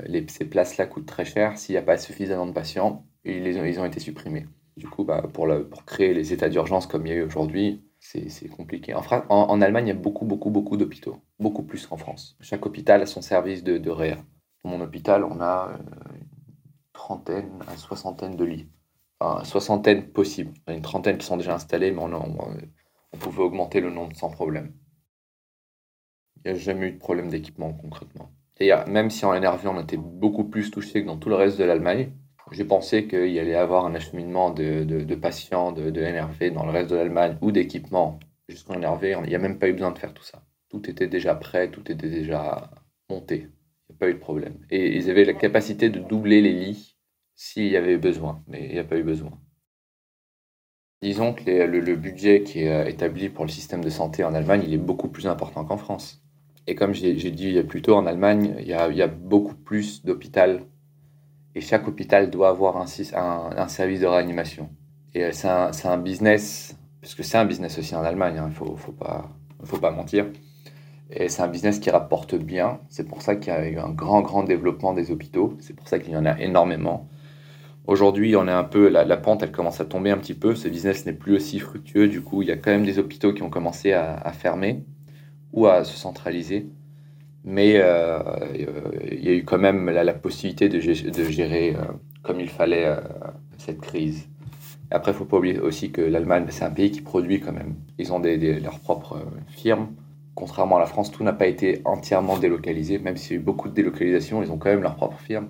les, 0.04 0.26
ces 0.28 0.46
places-là 0.46 0.86
coûtent 0.86 1.06
très 1.06 1.24
cher. 1.24 1.56
S'il 1.56 1.74
n'y 1.74 1.78
a 1.78 1.82
pas 1.82 1.96
suffisamment 1.96 2.44
de 2.44 2.52
patients, 2.52 3.06
ils, 3.24 3.44
les 3.44 3.56
ont, 3.56 3.64
ils 3.64 3.78
ont 3.78 3.84
été 3.84 4.00
supprimés. 4.00 4.48
Du 4.76 4.88
coup, 4.88 5.04
bah, 5.04 5.22
pour, 5.32 5.46
pour 5.70 5.84
créer 5.84 6.12
les 6.12 6.32
états 6.32 6.48
d'urgence 6.48 6.88
comme 6.88 7.06
il 7.06 7.10
y 7.10 7.12
a 7.12 7.18
eu 7.18 7.22
aujourd'hui, 7.22 7.84
c'est 8.00 8.48
compliqué. 8.48 8.94
En, 8.94 9.02
en, 9.28 9.60
Allemagne, 9.60 9.86
il 9.86 9.90
y 9.90 9.92
a 9.92 10.00
beaucoup, 10.00 10.24
beaucoup, 10.24 10.50
beaucoup 10.50 10.76
d'hôpitaux. 10.76 11.18
Beaucoup 11.38 11.62
plus 11.62 11.86
qu'en 11.86 11.96
France. 11.96 12.36
Chaque 12.40 12.66
hôpital 12.66 13.00
a 13.00 13.06
son 13.06 13.22
service 13.22 13.62
de, 13.62 13.78
de 13.78 13.90
réa. 13.90 14.18
Dans 14.64 14.70
mon 14.70 14.80
hôpital, 14.80 15.22
on 15.22 15.40
a 15.40 15.78
une 16.14 16.26
trentaine 16.92 17.60
à 17.68 17.76
soixantaine 17.76 18.34
de 18.34 18.44
lits 18.44 18.68
une 19.20 19.44
soixantaine 19.44 20.08
possible. 20.08 20.52
Il 20.66 20.70
y 20.70 20.72
a 20.74 20.76
une 20.76 20.82
trentaine 20.82 21.18
qui 21.18 21.26
sont 21.26 21.36
déjà 21.36 21.54
installés, 21.54 21.90
mais 21.90 22.02
on, 22.02 23.18
pouvait 23.18 23.42
augmenter 23.42 23.80
le 23.80 23.90
nombre 23.90 24.16
sans 24.16 24.30
problème. 24.30 24.72
Il 26.36 26.52
n'y 26.52 26.56
a 26.56 26.60
jamais 26.60 26.88
eu 26.88 26.92
de 26.92 26.98
problème 26.98 27.28
d'équipement 27.28 27.72
concrètement. 27.72 28.30
Et 28.60 28.72
même 28.86 29.10
si 29.10 29.24
en 29.24 29.38
NRV 29.38 29.66
on 29.68 29.80
était 29.80 29.96
beaucoup 29.96 30.44
plus 30.44 30.70
touché 30.70 31.02
que 31.02 31.06
dans 31.06 31.16
tout 31.16 31.28
le 31.28 31.34
reste 31.34 31.58
de 31.58 31.64
l'Allemagne, 31.64 32.12
j'ai 32.52 32.64
pensé 32.64 33.06
qu'il 33.06 33.30
y 33.30 33.38
allait 33.38 33.54
avoir 33.54 33.86
un 33.86 33.94
acheminement 33.94 34.50
de, 34.50 35.14
patients 35.14 35.72
de, 35.72 35.90
de, 35.90 36.00
NRV 36.00 36.50
dans 36.52 36.64
le 36.64 36.72
reste 36.72 36.90
de 36.90 36.96
l'Allemagne 36.96 37.36
ou 37.40 37.52
d'équipement 37.52 38.18
jusqu'en 38.48 38.78
NRV. 38.78 39.16
Il 39.24 39.28
n'y 39.28 39.34
a 39.34 39.38
même 39.38 39.58
pas 39.58 39.68
eu 39.68 39.72
besoin 39.72 39.92
de 39.92 39.98
faire 39.98 40.12
tout 40.12 40.24
ça. 40.24 40.42
Tout 40.68 40.88
était 40.88 41.06
déjà 41.06 41.34
prêt, 41.34 41.70
tout 41.70 41.90
était 41.90 42.08
déjà 42.08 42.70
monté. 43.08 43.48
Il 43.88 43.92
n'y 43.92 43.96
a 43.96 43.98
pas 43.98 44.08
eu 44.08 44.14
de 44.14 44.18
problème. 44.18 44.54
Et 44.70 44.96
ils 44.96 45.10
avaient 45.10 45.24
la 45.24 45.34
capacité 45.34 45.90
de 45.90 46.00
doubler 46.00 46.40
les 46.40 46.52
lits 46.52 46.96
s'il 47.40 47.68
y 47.68 47.76
avait 47.78 47.96
besoin, 47.96 48.42
mais 48.48 48.66
il 48.66 48.72
n'y 48.72 48.78
a 48.78 48.84
pas 48.84 48.98
eu 48.98 49.02
besoin. 49.02 49.30
Disons 51.00 51.32
que 51.32 51.50
le, 51.50 51.96
budget 51.96 52.42
qui 52.42 52.64
est 52.64 52.68
euh, 52.68 52.84
établi 52.86 53.30
pour 53.30 53.46
le 53.46 53.50
système 53.50 53.82
de 53.82 53.88
santé 53.88 54.24
en 54.24 54.34
Allemagne, 54.34 54.62
il 54.66 54.74
est 54.74 54.84
beaucoup 54.90 55.08
plus 55.08 55.26
important 55.26 55.64
qu'en 55.64 55.78
France. 55.78 56.22
Et 56.66 56.74
comme 56.74 56.92
j'ai 56.92 57.14
dit 57.14 57.62
plus 57.62 57.80
tôt, 57.80 57.96
en 57.96 58.04
Allemagne, 58.04 58.56
il 58.58 58.66
y 58.66 58.74
a, 58.74 59.06
beaucoup 59.06 59.54
plus 59.54 60.04
d'hôpitaux. 60.04 60.60
Et 61.54 61.62
chaque 61.62 61.88
hôpital 61.88 62.28
doit 62.28 62.50
avoir 62.50 62.76
un, 62.76 62.86
service 62.86 64.00
de 64.00 64.06
réanimation. 64.06 64.68
Et 65.14 65.24
euh, 65.24 65.32
c'est 65.32 65.48
un, 65.88 65.96
business, 65.96 66.76
parce 67.00 67.14
que 67.14 67.22
c'est 67.22 67.38
un 67.38 67.46
business 67.46 67.78
aussi 67.78 67.94
en 67.96 68.02
Allemagne, 68.02 68.36
hein, 68.36 68.50
il 68.54 68.70
ne 68.70 68.76
faut, 68.76 68.92
pas, 68.92 69.30
faut 69.64 69.78
pas 69.78 69.92
mentir. 69.92 70.26
Et 71.10 71.30
c'est 71.30 71.40
un 71.40 71.48
business 71.48 71.78
qui 71.78 71.88
rapporte 71.88 72.34
bien. 72.34 72.80
C'est 72.90 73.08
pour 73.08 73.22
ça 73.22 73.34
qu'il 73.34 73.50
y 73.50 73.56
a 73.56 73.66
eu 73.66 73.78
un 73.78 73.90
grand, 73.90 74.20
grand 74.20 74.42
développement 74.42 74.92
des 74.92 75.10
hôpitaux. 75.10 75.56
C'est 75.60 75.74
pour 75.74 75.88
ça 75.88 75.98
qu'il 75.98 76.12
y 76.12 76.16
en 76.18 76.26
a 76.26 76.38
énormément. 76.38 77.08
Aujourd'hui, 77.86 78.36
on 78.36 78.46
est 78.46 78.52
un 78.52 78.64
peu 78.64 78.88
la, 78.88 79.16
pente, 79.16 79.42
elle 79.42 79.52
commence 79.52 79.80
à 79.80 79.84
tomber 79.84 80.10
un 80.10 80.18
petit 80.18 80.34
peu. 80.34 80.54
Ce 80.54 80.68
business 80.68 81.06
n'est 81.06 81.12
plus 81.12 81.34
aussi 81.34 81.58
fructueux. 81.58 82.08
Du 82.08 82.20
coup, 82.20 82.42
il 82.42 82.48
y 82.48 82.52
a 82.52 82.56
quand 82.56 82.70
même 82.70 82.84
des 82.84 82.98
hôpitaux 82.98 83.32
qui 83.32 83.42
ont 83.42 83.50
commencé 83.50 83.92
à, 83.92 84.32
fermer 84.32 84.84
ou 85.52 85.66
à 85.66 85.84
se 85.84 85.96
centraliser. 85.96 86.66
Mais 87.42 87.74
euh, 87.76 88.18
il 89.10 89.24
y 89.24 89.28
a 89.28 89.32
eu 89.32 89.44
quand 89.44 89.58
même 89.58 89.88
la, 89.88 90.12
possibilité 90.12 90.68
de, 90.68 90.78
gérer 90.78 91.74
euh, 91.74 91.82
comme 92.22 92.38
il 92.38 92.50
fallait 92.50 92.84
euh, 92.84 93.00
cette 93.56 93.80
crise. 93.80 94.28
Après, 94.90 95.12
il 95.12 95.14
ne 95.14 95.18
faut 95.18 95.24
pas 95.24 95.38
oublier 95.38 95.58
aussi 95.58 95.90
que 95.90 96.02
l'Allemagne, 96.02 96.46
c'est 96.50 96.64
un 96.64 96.70
pays 96.70 96.90
qui 96.90 97.00
produit 97.00 97.40
quand 97.40 97.52
même. 97.52 97.76
Ils 97.98 98.12
ont 98.12 98.20
leurs 98.20 98.80
propres 98.80 99.22
firmes. 99.48 99.88
Contrairement 100.34 100.76
à 100.76 100.80
la 100.80 100.86
France, 100.86 101.10
tout 101.10 101.24
n'a 101.24 101.32
pas 101.32 101.46
été 101.46 101.80
entièrement 101.84 102.38
délocalisé. 102.38 102.98
Même 102.98 103.16
s'il 103.16 103.32
y 103.32 103.38
a 103.38 103.40
eu 103.40 103.44
beaucoup 103.44 103.68
de 103.68 103.74
délocalisation, 103.74 104.42
ils 104.42 104.50
ont 104.50 104.58
quand 104.58 104.70
même 104.70 104.82
leurs 104.82 104.96
propres 104.96 105.20
firmes. 105.20 105.48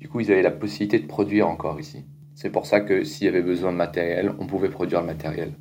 Du 0.00 0.08
coup, 0.08 0.20
ils 0.20 0.30
avaient 0.30 0.42
la 0.42 0.50
possibilité 0.50 0.98
de 0.98 1.06
produire 1.06 1.48
encore 1.48 1.80
ici. 1.80 2.04
C'est 2.34 2.50
pour 2.50 2.66
ça 2.66 2.80
que 2.80 3.02
s'il 3.02 3.24
y 3.24 3.28
avait 3.28 3.42
besoin 3.42 3.72
de 3.72 3.76
matériel, 3.76 4.32
on 4.38 4.46
pouvait 4.46 4.68
produire 4.68 5.00
le 5.00 5.06
matériel. 5.06 5.52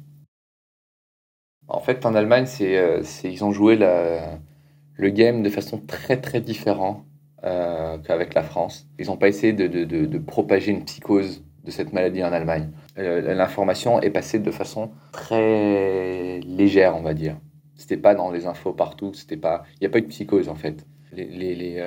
En 1.67 1.79
fait, 1.79 2.05
en 2.05 2.13
Allemagne, 2.13 2.45
c'est, 2.45 2.77
euh, 2.77 3.01
ils 3.23 3.43
ont 3.43 3.51
joué 3.51 3.75
le 3.77 5.09
game 5.09 5.41
de 5.41 5.49
façon 5.49 5.79
très 5.79 6.17
très 6.19 6.41
différente 6.41 7.03
euh, 7.43 7.97
qu'avec 7.99 8.33
la 8.33 8.43
France. 8.43 8.87
Ils 8.99 9.07
n'ont 9.07 9.17
pas 9.17 9.29
essayé 9.29 9.53
de, 9.53 10.17
propager 10.19 10.71
une 10.71 10.83
psychose 10.83 11.43
de 11.63 11.71
cette 11.71 11.93
maladie 11.93 12.23
en 12.23 12.33
Allemagne. 12.33 12.69
Euh, 12.97 13.33
l'information 13.33 14.01
est 14.01 14.11
passée 14.11 14.39
de 14.39 14.51
façon 14.51 14.91
très 15.11 16.39
légère, 16.41 16.95
on 16.95 17.01
va 17.01 17.13
dire. 17.13 17.37
C'était 17.75 17.97
pas 17.97 18.15
dans 18.15 18.31
les 18.31 18.47
infos 18.47 18.73
partout, 18.73 19.13
c'était 19.13 19.37
pas, 19.37 19.63
il 19.75 19.77
n'y 19.81 19.87
a 19.87 19.89
pas 19.89 19.99
eu 19.99 20.03
de 20.03 20.07
psychose 20.07 20.49
en 20.49 20.55
fait. 20.55 20.85
Les, 21.13 21.81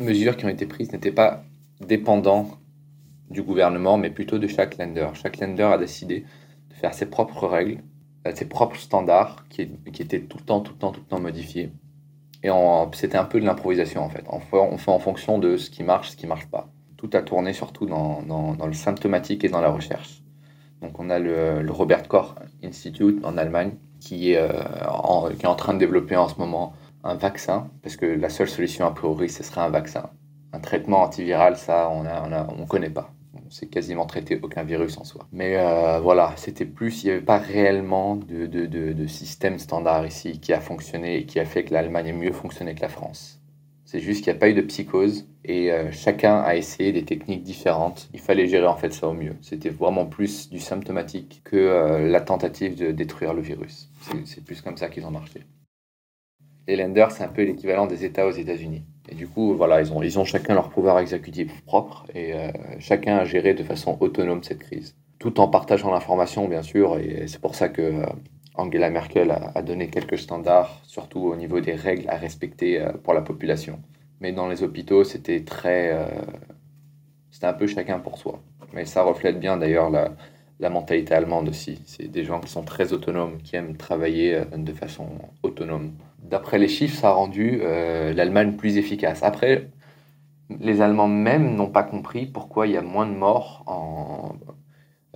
mesures 0.00 0.36
qui 0.36 0.46
ont 0.46 0.48
été 0.48 0.64
prises 0.64 0.92
n'étaient 0.92 1.12
pas 1.12 1.44
dépendant 1.80 2.48
du 3.30 3.42
gouvernement, 3.42 3.96
mais 3.96 4.10
plutôt 4.10 4.38
de 4.38 4.46
chaque 4.46 4.78
lender. 4.78 5.08
Chaque 5.14 5.38
lender 5.38 5.62
a 5.62 5.78
décidé 5.78 6.24
de 6.70 6.74
faire 6.74 6.94
ses 6.94 7.06
propres 7.06 7.46
règles 7.46 7.82
ses 8.34 8.44
propres 8.44 8.76
standards 8.76 9.44
qui, 9.48 9.62
étaient 9.62 10.20
tout 10.20 10.38
le 10.38 10.44
temps, 10.44 10.60
tout 10.60 10.72
le 10.72 10.78
temps, 10.78 10.92
tout 10.92 11.00
le 11.00 11.06
temps 11.06 11.20
modifiés. 11.20 11.72
Et 12.42 12.50
c'était 12.92 13.18
un 13.18 13.24
peu 13.24 13.40
de 13.40 13.44
l'improvisation 13.44 14.02
en 14.02 14.08
fait. 14.08 14.24
On 14.28 14.40
fait, 14.40 14.90
en 14.90 14.98
fonction 14.98 15.38
de 15.38 15.56
ce 15.56 15.70
qui 15.70 15.82
marche, 15.82 16.10
ce 16.10 16.16
qui 16.16 16.26
marche 16.26 16.46
pas. 16.46 16.68
Tout 16.96 17.10
a 17.14 17.22
tourné 17.22 17.52
surtout 17.52 17.86
dans, 17.86 18.22
dans, 18.22 18.66
le 18.66 18.72
symptomatique 18.72 19.44
et 19.44 19.48
dans 19.48 19.60
la 19.60 19.70
recherche. 19.70 20.22
Donc 20.82 20.98
on 20.98 21.10
a 21.10 21.18
le, 21.18 21.62
le 21.62 21.72
Robert 21.72 22.08
Koch 22.08 22.34
Institute 22.62 23.24
en 23.24 23.36
Allemagne 23.36 23.72
qui 24.00 24.32
est, 24.32 24.38
euh, 24.38 24.48
en, 24.88 25.28
qui 25.30 25.42
est 25.42 25.48
en 25.48 25.54
train 25.54 25.74
de 25.74 25.78
développer 25.78 26.16
en 26.16 26.28
ce 26.28 26.36
moment 26.38 26.72
un 27.04 27.14
vaccin, 27.14 27.70
parce 27.82 27.96
que 27.96 28.06
la 28.06 28.28
seule 28.28 28.48
solution 28.48 28.86
a 28.86 28.90
priori, 28.90 29.28
ce 29.30 29.42
serait 29.42 29.60
un 29.62 29.70
vaccin. 29.70 30.10
Un 30.52 30.60
traitement 30.60 31.02
antiviral, 31.02 31.56
ça, 31.56 31.88
on 31.90 32.02
ne 32.02 32.08
on, 32.08 32.62
on 32.62 32.66
connaît 32.66 32.90
pas. 32.90 33.12
On 33.34 33.50
sait 33.50 33.66
quasiment 33.66 34.06
traiter 34.06 34.38
aucun 34.42 34.64
virus 34.64 34.98
en 34.98 35.04
soi. 35.04 35.26
Mais 35.32 35.56
euh, 35.56 36.00
voilà, 36.00 36.34
c'était 36.36 36.64
plus, 36.64 37.02
il 37.02 37.06
n'y 37.06 37.12
avait 37.12 37.20
pas 37.20 37.38
réellement 37.38 38.16
de, 38.16 38.46
de, 38.46 38.66
de, 38.66 38.92
de, 38.92 39.06
système 39.06 39.58
standard 39.58 40.06
ici 40.06 40.40
qui 40.40 40.52
a 40.52 40.60
fonctionné 40.60 41.18
et 41.18 41.26
qui 41.26 41.38
a 41.40 41.44
fait 41.44 41.64
que 41.64 41.74
l'Allemagne 41.74 42.08
ait 42.08 42.12
mieux 42.12 42.32
fonctionné 42.32 42.74
que 42.74 42.80
la 42.80 42.88
France. 42.88 43.40
C'est 43.84 43.98
juste 43.98 44.22
qu'il 44.22 44.32
n'y 44.32 44.36
a 44.36 44.40
pas 44.40 44.48
eu 44.48 44.54
de 44.54 44.60
psychose 44.60 45.26
et 45.44 45.72
euh, 45.72 45.90
chacun 45.90 46.40
a 46.40 46.54
essayé 46.54 46.92
des 46.92 47.04
techniques 47.04 47.42
différentes. 47.42 48.08
Il 48.12 48.20
fallait 48.20 48.46
gérer 48.46 48.68
en 48.68 48.76
fait 48.76 48.92
ça 48.92 49.08
au 49.08 49.14
mieux. 49.14 49.36
C'était 49.40 49.68
vraiment 49.68 50.06
plus 50.06 50.48
du 50.48 50.60
symptomatique 50.60 51.40
que 51.42 51.56
euh, 51.56 52.08
la 52.08 52.20
tentative 52.20 52.76
de 52.76 52.92
détruire 52.92 53.34
le 53.34 53.42
virus. 53.42 53.90
C'est 54.26 54.44
plus 54.44 54.60
comme 54.60 54.76
ça 54.76 54.88
qu'ils 54.88 55.06
ont 55.06 55.10
marché. 55.10 55.42
Les 56.68 56.76
lenders, 56.76 57.10
c'est 57.10 57.24
un 57.24 57.28
peu 57.28 57.42
l'équivalent 57.42 57.86
des 57.86 58.04
États 58.04 58.28
aux 58.28 58.30
États-Unis. 58.30 58.84
Et 59.08 59.14
du 59.14 59.26
coup, 59.26 59.54
voilà, 59.54 59.80
ils 59.80 59.92
ont, 59.92 60.02
ils 60.02 60.18
ont 60.18 60.24
chacun 60.24 60.54
leur 60.54 60.68
pouvoir 60.68 60.98
exécutif 60.98 61.62
propre 61.64 62.06
et 62.14 62.34
euh, 62.34 62.50
chacun 62.78 63.16
a 63.16 63.24
géré 63.24 63.54
de 63.54 63.62
façon 63.62 63.96
autonome 64.00 64.42
cette 64.42 64.60
crise. 64.60 64.94
Tout 65.18 65.40
en 65.40 65.48
partageant 65.48 65.90
l'information, 65.90 66.48
bien 66.48 66.62
sûr, 66.62 66.98
et 66.98 67.26
c'est 67.26 67.40
pour 67.40 67.54
ça 67.54 67.68
que 67.68 67.82
euh, 67.82 68.06
Angela 68.54 68.90
Merkel 68.90 69.30
a, 69.30 69.62
donné 69.62 69.88
quelques 69.88 70.18
standards, 70.18 70.80
surtout 70.84 71.20
au 71.20 71.36
niveau 71.36 71.60
des 71.60 71.74
règles 71.74 72.08
à 72.08 72.16
respecter 72.16 72.80
euh, 72.80 72.92
pour 72.92 73.14
la 73.14 73.20
population. 73.20 73.80
Mais 74.20 74.32
dans 74.32 74.48
les 74.48 74.62
hôpitaux, 74.62 75.02
c'était 75.02 75.44
très. 75.44 75.96
C'était 77.30 77.46
un 77.46 77.54
peu 77.54 77.66
chacun 77.66 77.98
pour 78.00 78.18
soi. 78.18 78.38
Mais 78.74 78.84
ça 78.84 79.02
reflète 79.02 79.40
bien 79.40 79.56
d'ailleurs 79.56 79.88
la, 79.88 80.68
mentalité 80.68 81.14
allemande 81.14 81.48
aussi. 81.48 81.80
C'est 81.86 82.06
des 82.06 82.24
gens 82.24 82.38
qui 82.38 82.50
sont 82.50 82.62
très 82.62 82.92
autonomes, 82.92 83.38
qui 83.38 83.56
aiment 83.56 83.78
travailler 83.78 84.42
de 84.54 84.72
façon 84.74 85.06
autonome 85.42 85.92
d'après 86.30 86.58
les 86.58 86.68
chiffres, 86.68 86.96
ça 86.96 87.08
a 87.08 87.12
rendu 87.12 87.60
euh, 87.62 88.14
l'Allemagne 88.14 88.52
plus 88.52 88.78
efficace. 88.78 89.22
Après, 89.22 89.68
les 90.60 90.80
Allemands 90.80 91.08
même 91.08 91.54
n'ont 91.56 91.70
pas 91.70 91.82
compris 91.82 92.26
pourquoi 92.26 92.66
il 92.66 92.72
y 92.72 92.76
a 92.76 92.82
moins 92.82 93.06
de 93.06 93.14
morts 93.14 93.62
en, 93.66 94.32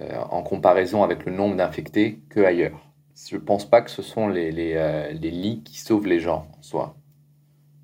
euh, 0.01 0.19
en 0.31 0.43
comparaison 0.43 1.03
avec 1.03 1.25
le 1.25 1.33
nombre 1.33 1.57
d'infectés 1.57 2.21
qu'ailleurs. 2.31 2.81
Je 3.29 3.37
ne 3.37 3.41
pense 3.41 3.65
pas 3.65 3.81
que 3.81 3.91
ce 3.91 4.03
sont 4.03 4.29
les, 4.29 4.51
les, 4.51 4.75
euh, 4.75 5.13
les, 5.13 5.31
lits 5.31 5.63
qui 5.65 5.79
sauvent 5.79 6.07
les 6.07 6.19
gens 6.19 6.49
en 6.59 6.63
soi. 6.63 6.97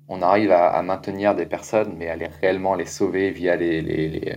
On 0.09 0.21
arrive 0.21 0.51
à, 0.51 0.67
à, 0.67 0.81
maintenir 0.81 1.35
des 1.35 1.45
personnes, 1.45 1.95
mais 1.97 2.09
aller 2.09 2.27
réellement 2.41 2.75
les 2.75 2.85
sauver 2.85 3.31
via 3.31 3.55
les, 3.55 3.81
les 3.81 4.35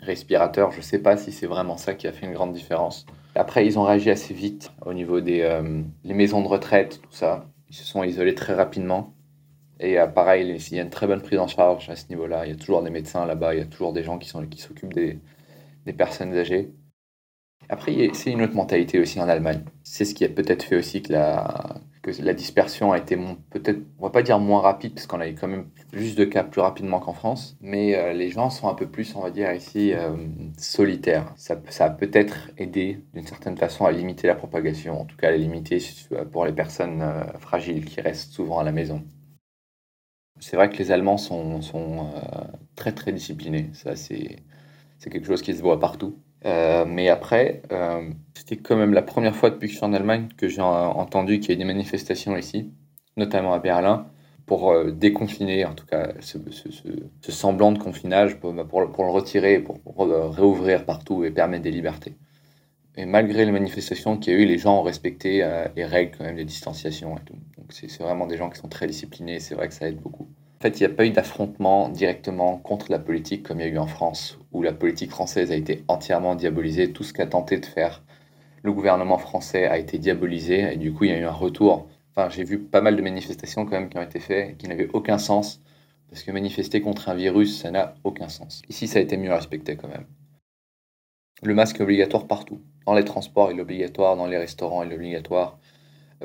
respirateurs, 0.00 0.70
je 0.70 0.76
ne 0.76 0.82
sais 0.82 1.00
pas 1.00 1.16
si 1.16 1.32
c'est 1.32 1.48
vraiment 1.48 1.76
ça 1.76 1.94
qui 1.94 2.06
a 2.06 2.12
fait 2.12 2.26
une 2.26 2.32
grande 2.32 2.52
différence. 2.52 3.06
Après, 3.34 3.66
ils 3.66 3.76
ont 3.76 3.82
réagi 3.82 4.10
assez 4.10 4.34
vite 4.34 4.70
au 4.86 4.92
niveau 4.92 5.20
des 5.20 5.60
les 6.04 6.14
maisons 6.14 6.42
de 6.42 6.46
retraite, 6.46 7.00
tout 7.02 7.10
ça. 7.10 7.48
Ils 7.74 7.78
se 7.78 7.84
sont 7.84 8.04
isolés 8.04 8.36
très 8.36 8.54
rapidement. 8.54 9.12
Et 9.80 9.98
euh, 9.98 10.06
pareil, 10.06 10.48
il 10.48 10.76
y 10.76 10.78
a 10.78 10.82
une 10.84 10.90
très 10.90 11.08
bonne 11.08 11.20
prise 11.20 11.40
en 11.40 11.48
charge 11.48 11.90
à 11.90 11.96
ce 11.96 12.08
niveau-là. 12.08 12.46
Il 12.46 12.52
y 12.52 12.54
a 12.54 12.56
toujours 12.56 12.84
des 12.84 12.90
médecins 12.90 13.26
là-bas, 13.26 13.52
il 13.52 13.58
y 13.58 13.62
a 13.62 13.66
toujours 13.66 13.92
des 13.92 14.04
gens 14.04 14.16
qui 14.16 14.28
s'occupent 14.28 14.94
des, 14.94 15.18
des 15.84 15.92
personnes 15.92 16.32
âgées. 16.36 16.72
Après, 17.68 18.10
c'est 18.12 18.30
une 18.30 18.42
autre 18.42 18.54
mentalité 18.54 19.00
aussi 19.00 19.20
en 19.20 19.28
Allemagne. 19.28 19.64
C'est 19.82 20.04
ce 20.04 20.14
qui 20.14 20.24
a 20.24 20.28
peut-être 20.28 20.62
fait 20.62 20.76
aussi 20.76 21.02
que 21.02 21.12
la, 21.14 21.80
que 22.04 22.22
la 22.22 22.34
dispersion 22.34 22.92
a 22.92 22.98
été 22.98 23.16
peut-être, 23.48 23.80
on 23.98 24.04
va 24.04 24.10
pas 24.10 24.22
dire 24.22 24.38
moins 24.38 24.60
rapide, 24.60 24.92
parce 24.92 25.06
qu'on 25.06 25.20
a 25.20 25.28
eu 25.28 25.34
quand 25.34 25.48
même 25.48 25.70
plus 25.90 26.14
de 26.14 26.24
cas 26.26 26.44
plus 26.44 26.60
rapidement 26.60 27.00
qu'en 27.00 27.14
France, 27.14 27.56
mais 27.62 27.96
euh, 27.96 28.12
les 28.12 28.28
gens 28.28 28.50
sont 28.50 28.68
un 28.68 28.74
peu 28.74 28.86
plus, 28.86 29.16
on 29.16 29.22
va 29.22 29.30
dire 29.30 29.50
ici, 29.54 29.94
euh, 29.94 30.14
solitaires. 30.58 31.32
Ça, 31.36 31.56
ça 31.70 31.86
a 31.86 31.90
peut-être 31.90 32.50
aidé 32.58 33.02
d'une 33.14 33.26
certaine 33.26 33.56
façon 33.56 33.86
à 33.86 33.92
limiter 33.92 34.26
la 34.26 34.34
propagation, 34.34 35.00
en 35.00 35.06
tout 35.06 35.16
cas 35.16 35.28
à 35.28 35.30
la 35.30 35.38
limiter 35.38 35.78
pour 36.30 36.44
les 36.44 36.52
personnes 36.52 37.00
euh, 37.00 37.24
fragiles 37.38 37.86
qui 37.86 38.02
restent 38.02 38.32
souvent 38.32 38.58
à 38.58 38.64
la 38.64 38.72
maison. 38.72 39.02
C'est 40.40 40.56
vrai 40.56 40.68
que 40.68 40.76
les 40.76 40.92
Allemands 40.92 41.16
sont, 41.16 41.62
sont 41.62 42.10
euh, 42.14 42.44
très 42.76 42.92
très 42.92 43.12
disciplinés, 43.12 43.70
ça 43.72 43.96
c'est 43.96 44.42
quelque 45.00 45.26
chose 45.26 45.42
qui 45.42 45.54
se 45.54 45.62
voit 45.62 45.80
partout. 45.80 46.18
Euh, 46.46 46.84
mais 46.86 47.08
après, 47.08 47.62
euh, 47.72 48.10
c'était 48.34 48.56
quand 48.56 48.76
même 48.76 48.92
la 48.92 49.02
première 49.02 49.34
fois 49.34 49.50
depuis 49.50 49.68
que 49.68 49.72
je 49.72 49.78
suis 49.78 49.86
en 49.86 49.94
Allemagne 49.94 50.28
que 50.36 50.48
j'ai 50.48 50.60
entendu 50.60 51.40
qu'il 51.40 51.50
y 51.50 51.52
a 51.54 51.56
des 51.56 51.64
manifestations 51.64 52.36
ici, 52.36 52.70
notamment 53.16 53.54
à 53.54 53.58
Berlin, 53.58 54.06
pour 54.46 54.70
euh, 54.70 54.90
déconfiner, 54.90 55.64
en 55.64 55.74
tout 55.74 55.86
cas, 55.86 56.12
ce, 56.20 56.38
semblant 57.30 57.72
de 57.72 57.78
confinage, 57.78 58.38
pour, 58.40 58.54
pour, 58.66 58.80
le 58.80 59.10
retirer, 59.10 59.58
pour, 59.58 59.80
réouvrir 60.36 60.84
partout 60.84 61.24
et 61.24 61.30
permettre 61.30 61.62
des 61.62 61.70
libertés. 61.70 62.14
Et 62.96 63.06
malgré 63.06 63.44
les 63.46 63.52
manifestations 63.52 64.18
qu'il 64.18 64.34
y 64.34 64.36
a 64.36 64.38
eu, 64.40 64.44
les 64.44 64.58
gens 64.58 64.78
ont 64.78 64.82
respecté 64.82 65.44
les 65.74 65.84
règles, 65.84 66.12
quand 66.16 66.24
même, 66.24 66.36
les 66.36 66.44
distanciations 66.44 67.16
et 67.16 67.20
tout. 67.24 67.34
Donc 67.56 67.72
c'est 67.72 67.90
vraiment 68.00 68.26
des 68.26 68.36
gens 68.36 68.50
qui 68.50 68.58
sont 68.60 68.68
très 68.68 68.86
disciplinés, 68.86 69.40
c'est 69.40 69.56
vrai 69.56 69.66
que 69.66 69.74
ça 69.74 69.88
aide 69.88 70.00
beaucoup. 70.00 70.28
Fait, 70.64 70.80
il 70.80 70.86
n'y 70.86 70.90
a 70.90 70.96
pas 70.96 71.04
eu 71.04 71.10
d'affrontement 71.10 71.90
directement 71.90 72.56
contre 72.56 72.90
la 72.90 72.98
politique 72.98 73.42
comme 73.42 73.60
il 73.60 73.66
y 73.66 73.68
a 73.68 73.72
eu 73.72 73.76
en 73.76 73.86
France, 73.86 74.38
où 74.50 74.62
la 74.62 74.72
politique 74.72 75.10
française 75.10 75.52
a 75.52 75.56
été 75.56 75.84
entièrement 75.88 76.36
diabolisée. 76.36 76.90
Tout 76.90 77.02
ce 77.02 77.12
qu'a 77.12 77.26
tenté 77.26 77.58
de 77.58 77.66
faire 77.66 78.02
le 78.62 78.72
gouvernement 78.72 79.18
français 79.18 79.66
a 79.66 79.76
été 79.76 79.98
diabolisé, 79.98 80.72
et 80.72 80.76
du 80.78 80.94
coup, 80.94 81.04
il 81.04 81.10
y 81.10 81.12
a 81.12 81.18
eu 81.18 81.24
un 81.24 81.30
retour. 81.30 81.86
Enfin, 82.12 82.30
j'ai 82.30 82.44
vu 82.44 82.58
pas 82.58 82.80
mal 82.80 82.96
de 82.96 83.02
manifestations 83.02 83.66
quand 83.66 83.72
même 83.72 83.90
qui 83.90 83.98
ont 83.98 84.02
été 84.02 84.18
faites, 84.20 84.56
qui 84.56 84.66
n'avaient 84.66 84.88
aucun 84.94 85.18
sens, 85.18 85.60
parce 86.08 86.22
que 86.22 86.30
manifester 86.30 86.80
contre 86.80 87.10
un 87.10 87.14
virus, 87.14 87.60
ça 87.60 87.70
n'a 87.70 87.96
aucun 88.02 88.30
sens. 88.30 88.62
Ici, 88.70 88.88
ça 88.88 89.00
a 89.00 89.02
été 89.02 89.18
mieux 89.18 89.34
respecté 89.34 89.76
quand 89.76 89.88
même. 89.88 90.06
Le 91.42 91.52
masque 91.52 91.78
est 91.78 91.82
obligatoire 91.82 92.26
partout. 92.26 92.62
Dans 92.86 92.94
les 92.94 93.04
transports, 93.04 93.52
il 93.52 93.58
est 93.58 93.62
obligatoire, 93.62 94.16
dans 94.16 94.26
les 94.26 94.38
restaurants, 94.38 94.82
il 94.82 94.92
est 94.92 94.94
obligatoire. 94.94 95.58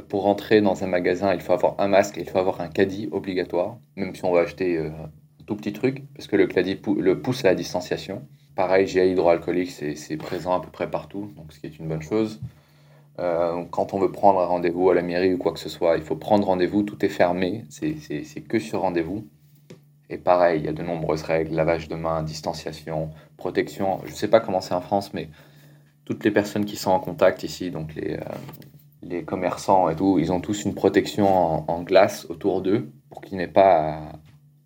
Pour 0.07 0.23
rentrer 0.23 0.61
dans 0.61 0.83
un 0.83 0.87
magasin, 0.87 1.33
il 1.33 1.41
faut 1.41 1.53
avoir 1.53 1.75
un 1.79 1.87
masque 1.87 2.17
et 2.17 2.21
il 2.21 2.29
faut 2.29 2.37
avoir 2.37 2.61
un 2.61 2.67
caddie 2.67 3.09
obligatoire, 3.11 3.77
même 3.95 4.15
si 4.15 4.23
on 4.23 4.31
va 4.31 4.41
acheter 4.41 4.77
euh, 4.77 4.89
un 4.89 5.43
tout 5.45 5.55
petit 5.55 5.73
truc, 5.73 6.03
parce 6.15 6.27
que 6.27 6.35
le 6.35 6.47
caddie 6.47 6.79
le 6.97 7.21
pousse 7.21 7.43
à 7.45 7.49
la 7.49 7.55
distanciation. 7.55 8.27
Pareil, 8.55 8.87
gel 8.87 9.09
hydroalcoolique, 9.09 9.71
c'est 9.71 10.17
présent 10.17 10.53
à 10.53 10.61
peu 10.61 10.69
près 10.69 10.89
partout, 10.89 11.31
donc 11.35 11.53
ce 11.53 11.59
qui 11.59 11.67
est 11.67 11.79
une 11.79 11.87
bonne 11.87 12.01
chose. 12.01 12.39
Euh, 13.19 13.63
quand 13.71 13.93
on 13.93 13.99
veut 13.99 14.11
prendre 14.11 14.39
un 14.39 14.45
rendez-vous 14.45 14.89
à 14.89 14.93
la 14.95 15.01
mairie 15.01 15.33
ou 15.33 15.37
quoi 15.37 15.51
que 15.51 15.59
ce 15.59 15.69
soit, 15.69 15.97
il 15.97 16.03
faut 16.03 16.15
prendre 16.15 16.47
rendez-vous, 16.47 16.83
tout 16.83 17.03
est 17.05 17.09
fermé, 17.09 17.65
c'est 17.69 18.41
que 18.47 18.59
sur 18.59 18.81
rendez-vous. 18.81 19.27
Et 20.09 20.17
pareil, 20.17 20.61
il 20.61 20.65
y 20.65 20.69
a 20.69 20.73
de 20.73 20.81
nombreuses 20.81 21.21
règles, 21.21 21.55
lavage 21.55 21.87
de 21.87 21.95
mains, 21.95 22.23
distanciation, 22.23 23.11
protection. 23.37 23.99
Je 24.05 24.11
ne 24.11 24.15
sais 24.15 24.27
pas 24.27 24.39
comment 24.39 24.61
c'est 24.61 24.73
en 24.73 24.81
France, 24.81 25.13
mais 25.13 25.29
toutes 26.05 26.23
les 26.23 26.31
personnes 26.31 26.65
qui 26.65 26.77
sont 26.77 26.91
en 26.91 26.99
contact 26.99 27.43
ici, 27.43 27.69
donc 27.69 27.93
les, 27.95 28.15
euh, 28.15 28.23
les 29.01 29.23
commerçants 29.23 29.89
et 29.89 29.95
tout, 29.95 30.19
ils 30.19 30.31
ont 30.31 30.41
tous 30.41 30.65
une 30.65 30.75
protection 30.75 31.69
en, 31.69 31.81
glace 31.83 32.25
autour 32.29 32.61
d'eux 32.61 32.91
pour 33.09 33.21
qu'ils 33.21 33.37
n'aient 33.37 33.47
pas 33.47 34.11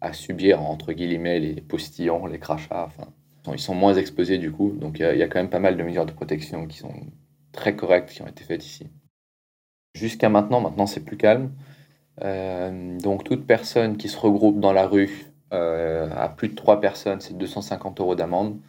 à, 0.01 0.13
subir, 0.13 0.61
entre 0.61 0.93
guillemets, 0.93 1.39
les 1.39 1.61
postillons, 1.61 2.25
les 2.25 2.39
crachats. 2.39 2.85
Enfin, 2.87 3.07
ils 3.53 3.59
sont 3.59 3.75
moins 3.75 3.95
exposés 3.95 4.37
du 4.37 4.51
coup. 4.51 4.71
Donc 4.71 4.99
il 4.99 5.05
y, 5.05 5.17
y, 5.17 5.23
a 5.23 5.27
quand 5.27 5.39
même 5.39 5.49
pas 5.49 5.59
mal 5.59 5.77
de 5.77 5.83
mesures 5.83 6.05
de 6.05 6.11
protection 6.11 6.67
qui 6.67 6.77
sont 6.77 6.93
très 7.51 7.75
correctes, 7.75 8.09
qui 8.11 8.21
ont 8.21 8.27
été 8.27 8.43
faites 8.43 8.65
ici. 8.65 8.89
Jusqu'à 9.95 10.29
maintenant, 10.29 10.61
maintenant 10.61 10.87
c'est 10.87 11.05
plus 11.05 11.17
calme. 11.17 11.51
Euh, 12.21 12.97
donc 12.99 13.23
toute 13.23 13.45
personne 13.45 13.97
qui 13.97 14.09
se 14.09 14.17
regroupe 14.17 14.59
dans 14.59 14.73
la 14.73 14.87
rue 14.87 15.31
euh, 15.53 16.09
à 16.15 16.29
plus 16.29 16.49
de 16.49 16.55
3 16.55 16.79
personnes, 16.79 17.21
c'est 17.21 17.37
250 17.37 17.99
euros 17.99 18.15
d'amende. 18.15 18.59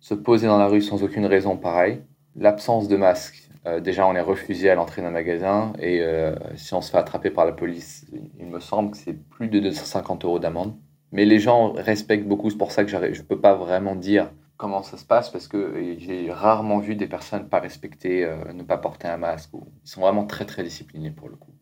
Se 0.00 0.14
poser 0.14 0.46
dans 0.46 0.58
la 0.58 0.66
rue 0.66 0.82
sans 0.82 1.02
aucune 1.02 1.26
raison, 1.26 1.56
pareil. 1.56 2.00
L'absence 2.36 2.88
de 2.88 2.96
masque, 2.96 3.49
euh, 3.66 3.80
déjà 3.80 4.06
on 4.06 4.14
est 4.14 4.20
refusé 4.22 4.70
à 4.70 4.74
l'entrée 4.74 5.02
d'un 5.02 5.10
magasin 5.10 5.74
et 5.78 6.00
euh, 6.00 6.34
si 6.56 6.72
on 6.72 6.80
se 6.80 6.90
fait 6.90 6.96
attraper 6.96 7.30
par 7.30 7.44
la 7.44 7.52
police, 7.52 8.06
il 8.38 8.46
me 8.46 8.58
semble 8.58 8.92
que 8.92 8.96
c'est 8.96 9.12
plus 9.12 9.48
de 9.48 9.60
250 9.60 10.24
euros 10.24 10.38
d'amende. 10.38 10.74
Mais 11.12 11.24
les 11.26 11.38
gens 11.38 11.72
respectent 11.72 12.26
beaucoup, 12.26 12.50
c'est 12.50 12.56
pour 12.56 12.72
ça 12.72 12.84
que 12.84 12.90
je 12.90 12.96
ne 12.96 13.26
peux 13.26 13.40
pas 13.40 13.54
vraiment 13.54 13.96
dire 13.96 14.30
comment 14.56 14.82
ça 14.82 14.96
se 14.96 15.04
passe 15.04 15.30
parce 15.30 15.48
que 15.48 15.96
j'ai 15.98 16.30
rarement 16.32 16.78
vu 16.78 16.94
des 16.94 17.06
personnes 17.06 17.48
pas 17.48 17.60
respecter, 17.60 18.24
euh, 18.24 18.52
ne 18.52 18.62
pas 18.62 18.78
porter 18.78 19.08
un 19.08 19.16
masque. 19.18 19.52
Ou... 19.52 19.66
Ils 19.84 19.88
sont 19.90 20.00
vraiment 20.00 20.24
très 20.24 20.46
très 20.46 20.62
disciplinés 20.62 21.10
pour 21.10 21.28
le 21.28 21.36
coup. 21.36 21.52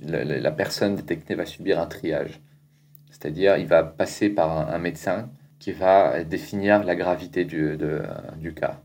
La, 0.00 0.50
personne 0.50 0.96
détectée 0.96 1.34
va 1.34 1.46
subir 1.46 1.78
un 1.78 1.86
triage, 1.86 2.40
c'est-à-dire 3.10 3.58
il 3.58 3.66
va 3.66 3.84
passer 3.84 4.28
par 4.28 4.68
un, 4.68 4.78
médecin 4.78 5.30
qui 5.60 5.70
va 5.70 6.24
définir 6.24 6.82
la 6.82 6.96
gravité 6.96 7.44
du, 7.44 7.78
du 8.38 8.54
cas 8.54 8.80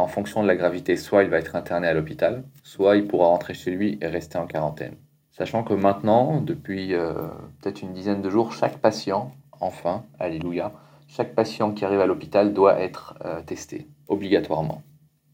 en 0.00 0.06
fonction 0.06 0.42
de 0.42 0.48
la 0.48 0.56
gravité, 0.56 0.96
soit 0.96 1.22
il 1.22 1.30
va 1.30 1.38
être 1.38 1.56
interné 1.56 1.86
à 1.86 1.94
l'hôpital, 1.94 2.44
soit 2.62 2.96
il 2.96 3.06
pourra 3.06 3.26
rentrer 3.26 3.54
chez 3.54 3.70
lui 3.70 3.98
et 4.00 4.06
rester 4.06 4.38
en 4.38 4.46
quarantaine. 4.46 4.96
Sachant 5.30 5.62
que 5.62 5.74
maintenant, 5.74 6.40
depuis 6.40 6.94
euh, 6.94 7.12
peut-être 7.60 7.82
une 7.82 7.92
dizaine 7.92 8.22
de 8.22 8.30
jours, 8.30 8.52
chaque 8.52 8.78
patient, 8.78 9.30
enfin, 9.60 10.04
alléluia, 10.18 10.72
chaque 11.06 11.34
patient 11.34 11.72
qui 11.72 11.84
arrive 11.84 12.00
à 12.00 12.06
l'hôpital 12.06 12.52
doit 12.52 12.80
être 12.80 13.14
euh, 13.24 13.42
testé, 13.42 13.86
obligatoirement. 14.08 14.82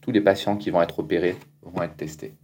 Tous 0.02 0.10
les 0.10 0.20
patients 0.20 0.56
qui 0.56 0.70
vont 0.70 0.82
être 0.82 0.98
opérés 0.98 1.36
vont 1.62 1.82
être 1.82 1.96
testés. 1.96 2.34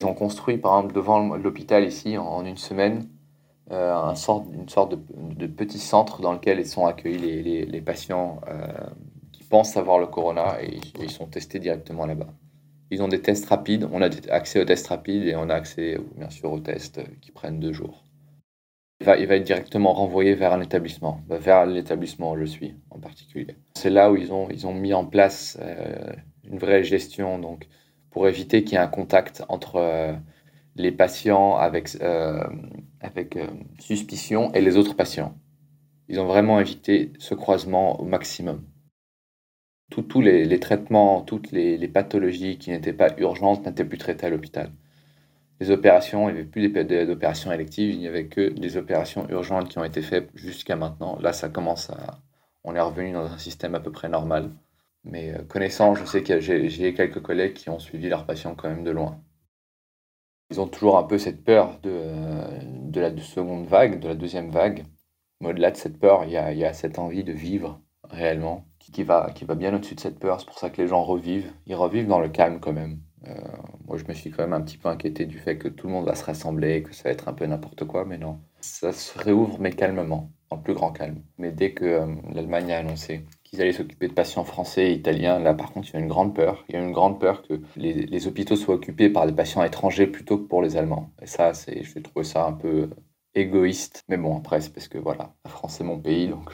Ils 0.00 0.06
ont 0.06 0.14
construit, 0.14 0.58
par 0.58 0.76
exemple, 0.76 0.94
devant 0.94 1.36
l'hôpital 1.36 1.84
ici, 1.84 2.18
en 2.18 2.44
une 2.44 2.56
semaine, 2.56 3.08
euh, 3.70 3.94
un 3.94 4.14
sort, 4.14 4.44
une 4.52 4.68
sorte 4.68 4.94
de, 4.94 5.46
petit 5.46 5.78
centre 5.78 6.20
dans 6.20 6.32
lequel 6.32 6.64
sont 6.66 6.86
accueillis 6.86 7.64
les, 7.64 7.80
patients 7.80 8.40
pensent 9.54 9.76
avoir 9.76 10.00
le 10.00 10.08
corona 10.08 10.60
et, 10.60 10.80
ils 11.00 11.10
sont 11.12 11.26
testés 11.26 11.60
directement 11.60 12.06
là-bas. 12.06 12.34
Ils 12.90 13.04
ont 13.04 13.06
des 13.06 13.22
tests 13.22 13.48
rapides, 13.48 13.88
on 13.92 14.02
a 14.02 14.10
accès 14.32 14.60
aux 14.60 14.64
tests 14.64 14.88
rapides 14.88 15.28
et 15.28 15.36
on 15.36 15.48
a 15.48 15.54
accès 15.54 15.96
bien 16.16 16.28
sûr 16.28 16.50
aux 16.50 16.58
tests 16.58 17.00
qui 17.20 17.30
prennent 17.30 17.60
deux 17.60 17.72
jours. 17.72 18.02
Il 18.98 19.06
va, 19.06 19.36
être 19.36 19.44
directement 19.44 19.92
renvoyé 19.92 20.34
vers 20.34 20.52
un 20.54 20.60
établissement, 20.60 21.20
bah, 21.28 21.38
vers 21.38 21.66
l'établissement 21.66 22.32
où 22.32 22.36
je 22.36 22.46
suis 22.46 22.74
en 22.90 22.98
particulier. 22.98 23.54
C'est 23.76 23.90
là 23.90 24.10
où 24.10 24.16
ils 24.16 24.32
ont, 24.32 24.74
mis 24.74 24.92
en 24.92 25.04
place 25.04 25.56
euh, 25.62 26.12
une 26.42 26.58
vraie 26.58 26.82
gestion 26.82 27.38
donc, 27.38 27.68
pour 28.10 28.26
éviter 28.26 28.64
qu'il 28.64 28.72
y 28.72 28.76
ait 28.76 28.84
un 28.84 28.88
contact 28.88 29.44
entre 29.48 30.18
les 30.74 30.90
patients 30.90 31.54
avec, 31.54 31.90
euh, 32.02 32.42
avec 33.00 33.36
euh, 33.36 33.46
suspicion 33.78 34.52
et 34.52 34.60
les 34.60 34.76
autres 34.76 34.96
patients. 34.96 35.32
Ils 36.08 36.18
ont 36.18 36.26
vraiment 36.26 36.58
évité 36.58 37.12
ce 37.20 37.36
croisement 37.36 38.00
au 38.00 38.04
maximum. 38.04 38.64
Tous 39.90 40.20
les, 40.20 40.60
traitements, 40.60 41.22
toutes 41.22 41.52
les, 41.52 41.88
pathologies 41.88 42.58
qui 42.58 42.70
n'étaient 42.70 42.92
pas 42.92 43.10
urgentes 43.18 43.64
n'étaient 43.66 43.84
plus 43.84 43.98
traitées 43.98 44.26
à 44.26 44.30
l'hôpital. 44.30 44.72
Les 45.60 45.70
opérations, 45.70 46.28
il 46.28 46.34
n'y 46.34 46.40
avait 46.40 46.48
plus 46.48 46.68
d'opérations 47.06 47.52
électives, 47.52 47.92
il 47.92 48.00
n'y 48.00 48.08
avait 48.08 48.26
que 48.26 48.48
des 48.48 48.76
opérations 48.76 49.28
urgentes 49.30 49.68
qui 49.68 49.78
ont 49.78 49.84
été 49.84 50.02
faites 50.02 50.30
jusqu'à 50.34 50.74
maintenant. 50.76 51.18
Là, 51.20 51.32
ça 51.32 51.48
commence 51.48 51.90
à. 51.90 52.20
On 52.64 52.74
est 52.74 52.80
revenu 52.80 53.12
dans 53.12 53.26
un 53.26 53.38
système 53.38 53.74
à 53.74 53.80
peu 53.80 53.92
près 53.92 54.08
normal. 54.08 54.50
Mais 55.04 55.34
euh, 55.34 55.42
connaissant, 55.44 55.94
je 55.94 56.04
sais 56.04 56.22
que 56.22 56.40
j'ai 56.40 56.94
quelques 56.94 57.20
collègues 57.20 57.54
qui 57.54 57.70
ont 57.70 57.78
suivi 57.78 58.08
leurs 58.08 58.26
patients 58.26 58.54
quand 58.54 58.68
même 58.68 58.84
de 58.84 58.90
loin. 58.90 59.20
Ils 60.50 60.60
ont 60.60 60.66
toujours 60.66 60.98
un 60.98 61.04
peu 61.04 61.18
cette 61.18 61.44
peur 61.44 61.78
de, 61.82 62.00
de 62.90 63.00
la 63.00 63.16
seconde 63.18 63.66
vague, 63.66 64.00
de 64.00 64.08
la 64.08 64.14
deuxième 64.14 64.50
vague. 64.50 64.84
Mais 65.40 65.50
au-delà 65.50 65.70
de 65.70 65.76
cette 65.76 65.98
peur, 65.98 66.24
il 66.24 66.30
y 66.30 66.36
a, 66.36 66.72
cette 66.72 66.98
envie 66.98 67.24
de 67.24 67.32
vivre 67.32 67.80
réellement 68.04 68.66
qui, 68.92 69.02
va, 69.02 69.30
qui 69.34 69.44
va 69.44 69.54
bien 69.54 69.74
au-dessus 69.74 69.94
de 69.94 70.00
cette 70.00 70.18
peur. 70.18 70.40
C'est 70.40 70.46
pour 70.46 70.58
ça 70.58 70.70
que 70.70 70.80
les 70.80 70.88
gens 70.88 71.02
revivent. 71.02 71.52
Ils 71.66 71.74
revivent 71.74 72.06
dans 72.06 72.20
le 72.20 72.28
calme 72.28 72.60
quand 72.60 72.72
même. 72.72 72.98
Euh, 73.26 73.34
moi, 73.86 73.96
je 73.96 74.04
me 74.04 74.12
suis 74.12 74.30
quand 74.30 74.42
même 74.42 74.52
un 74.52 74.60
petit 74.60 74.76
peu 74.76 74.88
inquiété 74.88 75.26
du 75.26 75.38
fait 75.38 75.56
que 75.56 75.68
tout 75.68 75.86
le 75.86 75.92
monde 75.92 76.06
va 76.06 76.14
se 76.14 76.24
rassembler, 76.24 76.82
que 76.82 76.94
ça 76.94 77.04
va 77.04 77.10
être 77.10 77.28
un 77.28 77.32
peu 77.32 77.46
n'importe 77.46 77.84
quoi, 77.84 78.04
mais 78.04 78.18
non. 78.18 78.40
Ça 78.60 78.92
se 78.92 79.18
réouvre, 79.18 79.58
mais 79.60 79.70
calmement, 79.72 80.30
en 80.50 80.58
plus 80.58 80.74
grand 80.74 80.92
calme. 80.92 81.22
Mais 81.38 81.52
dès 81.52 81.72
que 81.72 81.84
euh, 81.84 82.06
l'Allemagne 82.32 82.72
a 82.72 82.78
annoncé 82.78 83.24
ils 83.54 83.62
allaient 83.62 83.72
s'occuper 83.72 84.08
de 84.08 84.12
patients 84.12 84.44
français 84.44 84.90
et 84.90 84.92
italiens. 84.94 85.38
Là, 85.38 85.54
par 85.54 85.72
contre, 85.72 85.88
il 85.90 85.94
y 85.94 85.96
a 85.96 86.00
une 86.00 86.08
grande 86.08 86.34
peur. 86.34 86.64
Il 86.68 86.74
y 86.74 86.78
a 86.78 86.82
une 86.82 86.92
grande 86.92 87.20
peur 87.20 87.42
que 87.42 87.60
les, 87.76 88.26
hôpitaux 88.26 88.56
soient 88.56 88.74
occupés 88.74 89.08
par 89.10 89.26
des 89.26 89.32
patients 89.32 89.62
étrangers 89.62 90.08
plutôt 90.08 90.38
que 90.38 90.48
pour 90.48 90.60
les 90.60 90.76
Allemands. 90.76 91.12
Et 91.22 91.26
ça, 91.26 91.54
c'est, 91.54 91.84
je 91.84 91.98
trouve 92.00 92.24
ça 92.24 92.44
un 92.46 92.52
peu 92.52 92.90
égoïste. 93.34 94.02
Mais 94.08 94.16
bon, 94.16 94.36
après, 94.36 94.60
c'est 94.60 94.72
parce 94.72 94.88
que 94.88 94.98
voilà, 94.98 95.34
la 95.44 95.50
France, 95.50 95.76
c'est 95.78 95.84
mon 95.84 96.00
pays, 96.00 96.26
donc 96.26 96.50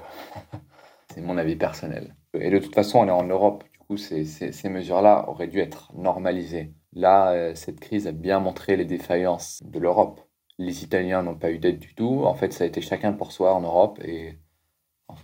c'est 1.14 1.22
mon 1.22 1.38
avis 1.38 1.56
personnel. 1.56 2.14
Et 2.34 2.50
de 2.50 2.58
toute 2.58 2.74
façon, 2.74 3.00
on 3.00 3.08
est 3.08 3.10
en 3.10 3.24
Europe. 3.24 3.64
Du 3.72 3.78
coup, 3.78 3.96
ces, 3.96 4.68
mesures-là 4.68 5.28
auraient 5.28 5.48
dû 5.48 5.58
être 5.60 5.92
normalisées. 5.96 6.72
Là, 6.92 7.32
euh, 7.32 7.54
cette 7.54 7.80
crise 7.80 8.06
a 8.06 8.12
bien 8.12 8.40
montré 8.40 8.76
les 8.76 8.84
défaillances 8.84 9.62
de 9.64 9.78
l'Europe. 9.78 10.20
Les 10.58 10.84
Italiens 10.84 11.22
n'ont 11.22 11.36
pas 11.36 11.50
eu 11.50 11.58
d'aide 11.58 11.78
du 11.78 11.94
tout. 11.94 12.24
En 12.24 12.34
fait, 12.34 12.52
ça 12.52 12.64
a 12.64 12.66
été 12.66 12.80
chacun 12.80 13.12
pour 13.12 13.32
soi 13.32 13.54
en 13.54 13.60
Europe. 13.62 13.98
Et 14.04 14.38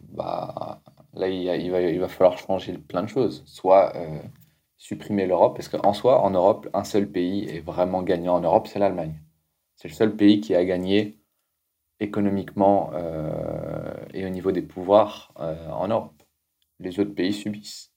bah, 0.08 0.82
Là, 1.16 1.28
il, 1.28 1.70
va, 2.00 2.08
falloir 2.08 2.36
changer 2.38 2.74
plein 2.76 3.02
de 3.02 3.08
choses. 3.08 3.42
Soit 3.46 3.96
euh, 3.96 4.20
supprimer 4.76 5.26
l'Europe, 5.26 5.56
parce 5.56 5.68
qu'en 5.68 5.94
soi, 5.94 6.20
en 6.20 6.30
Europe, 6.30 6.68
un 6.74 6.84
seul 6.84 7.10
pays 7.10 7.44
est 7.48 7.60
vraiment 7.60 8.02
gagnant 8.02 8.34
en 8.36 8.40
Europe, 8.40 8.66
c'est 8.66 8.78
l'Allemagne. 8.78 9.14
C'est 9.76 9.88
le 9.88 9.94
seul 9.94 10.14
pays 10.14 10.40
qui 10.40 10.54
a 10.54 10.64
gagné 10.64 11.18
économiquement 12.00 12.90
euh, 12.94 13.94
et 14.12 14.26
au 14.26 14.28
niveau 14.28 14.52
des 14.52 14.62
pouvoirs 14.62 15.32
en 15.36 15.88
Europe. 15.88 16.15
Les 16.80 17.00
autres 17.00 17.14
pays 17.14 17.32
subissent. 17.32 17.92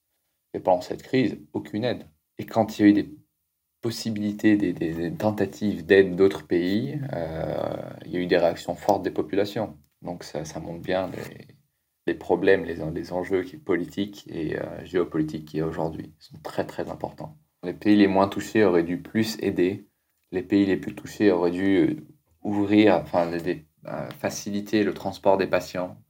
Et 0.53 0.59
pendant 0.59 0.81
cette 0.81 1.03
crise, 1.03 1.37
aucune 1.53 1.83
aide. 1.83 2.07
Et 2.37 2.45
quand 2.45 2.79
il 2.79 2.81
y 2.81 2.85
a 2.85 2.87
eu 2.89 2.93
des 2.93 3.11
possibilités, 3.81 4.57
des, 4.57 5.13
tentatives 5.13 5.85
d'aide 5.85 6.15
d'autres 6.15 6.47
pays, 6.47 6.99
il 8.05 8.11
y 8.11 8.17
a 8.17 8.19
eu 8.19 8.27
des 8.27 8.37
réactions 8.37 8.75
fortes 8.75 9.03
des 9.03 9.11
populations. 9.11 9.77
Donc 10.01 10.23
ça, 10.23 10.43
montre 10.59 10.81
bien 10.81 11.11
les, 12.07 12.13
problèmes, 12.13 12.65
les, 12.65 13.11
enjeux 13.11 13.45
politiques 13.65 14.25
et 14.29 14.57
euh, 14.57 14.85
géopolitiques 14.85 15.45
qui 15.45 15.61
aujourd'hui 15.61 16.13
sont 16.19 16.37
très 16.41 16.65
très 16.65 16.89
importants. 16.89 17.37
Les 17.63 17.73
pays 17.73 17.97
les 17.97 18.07
moins 18.07 18.27
touchés 18.27 18.63
auraient 18.63 18.83
dû 18.83 19.01
plus 19.01 19.37
aider, 19.41 19.87
les 20.31 20.41
pays 20.41 20.65
les 20.65 20.77
plus 20.77 20.95
touchés 20.95 21.31
auraient 21.31 21.51
dû 21.51 21.77
euh, 21.77 22.07
ouvrir, 22.41 22.95
enfin 22.95 23.29
euh, 23.31 24.09
faciliter 24.11 24.83
le 24.83 24.93
transport 24.93 25.37
des 25.37 25.47
patients. 25.47 26.01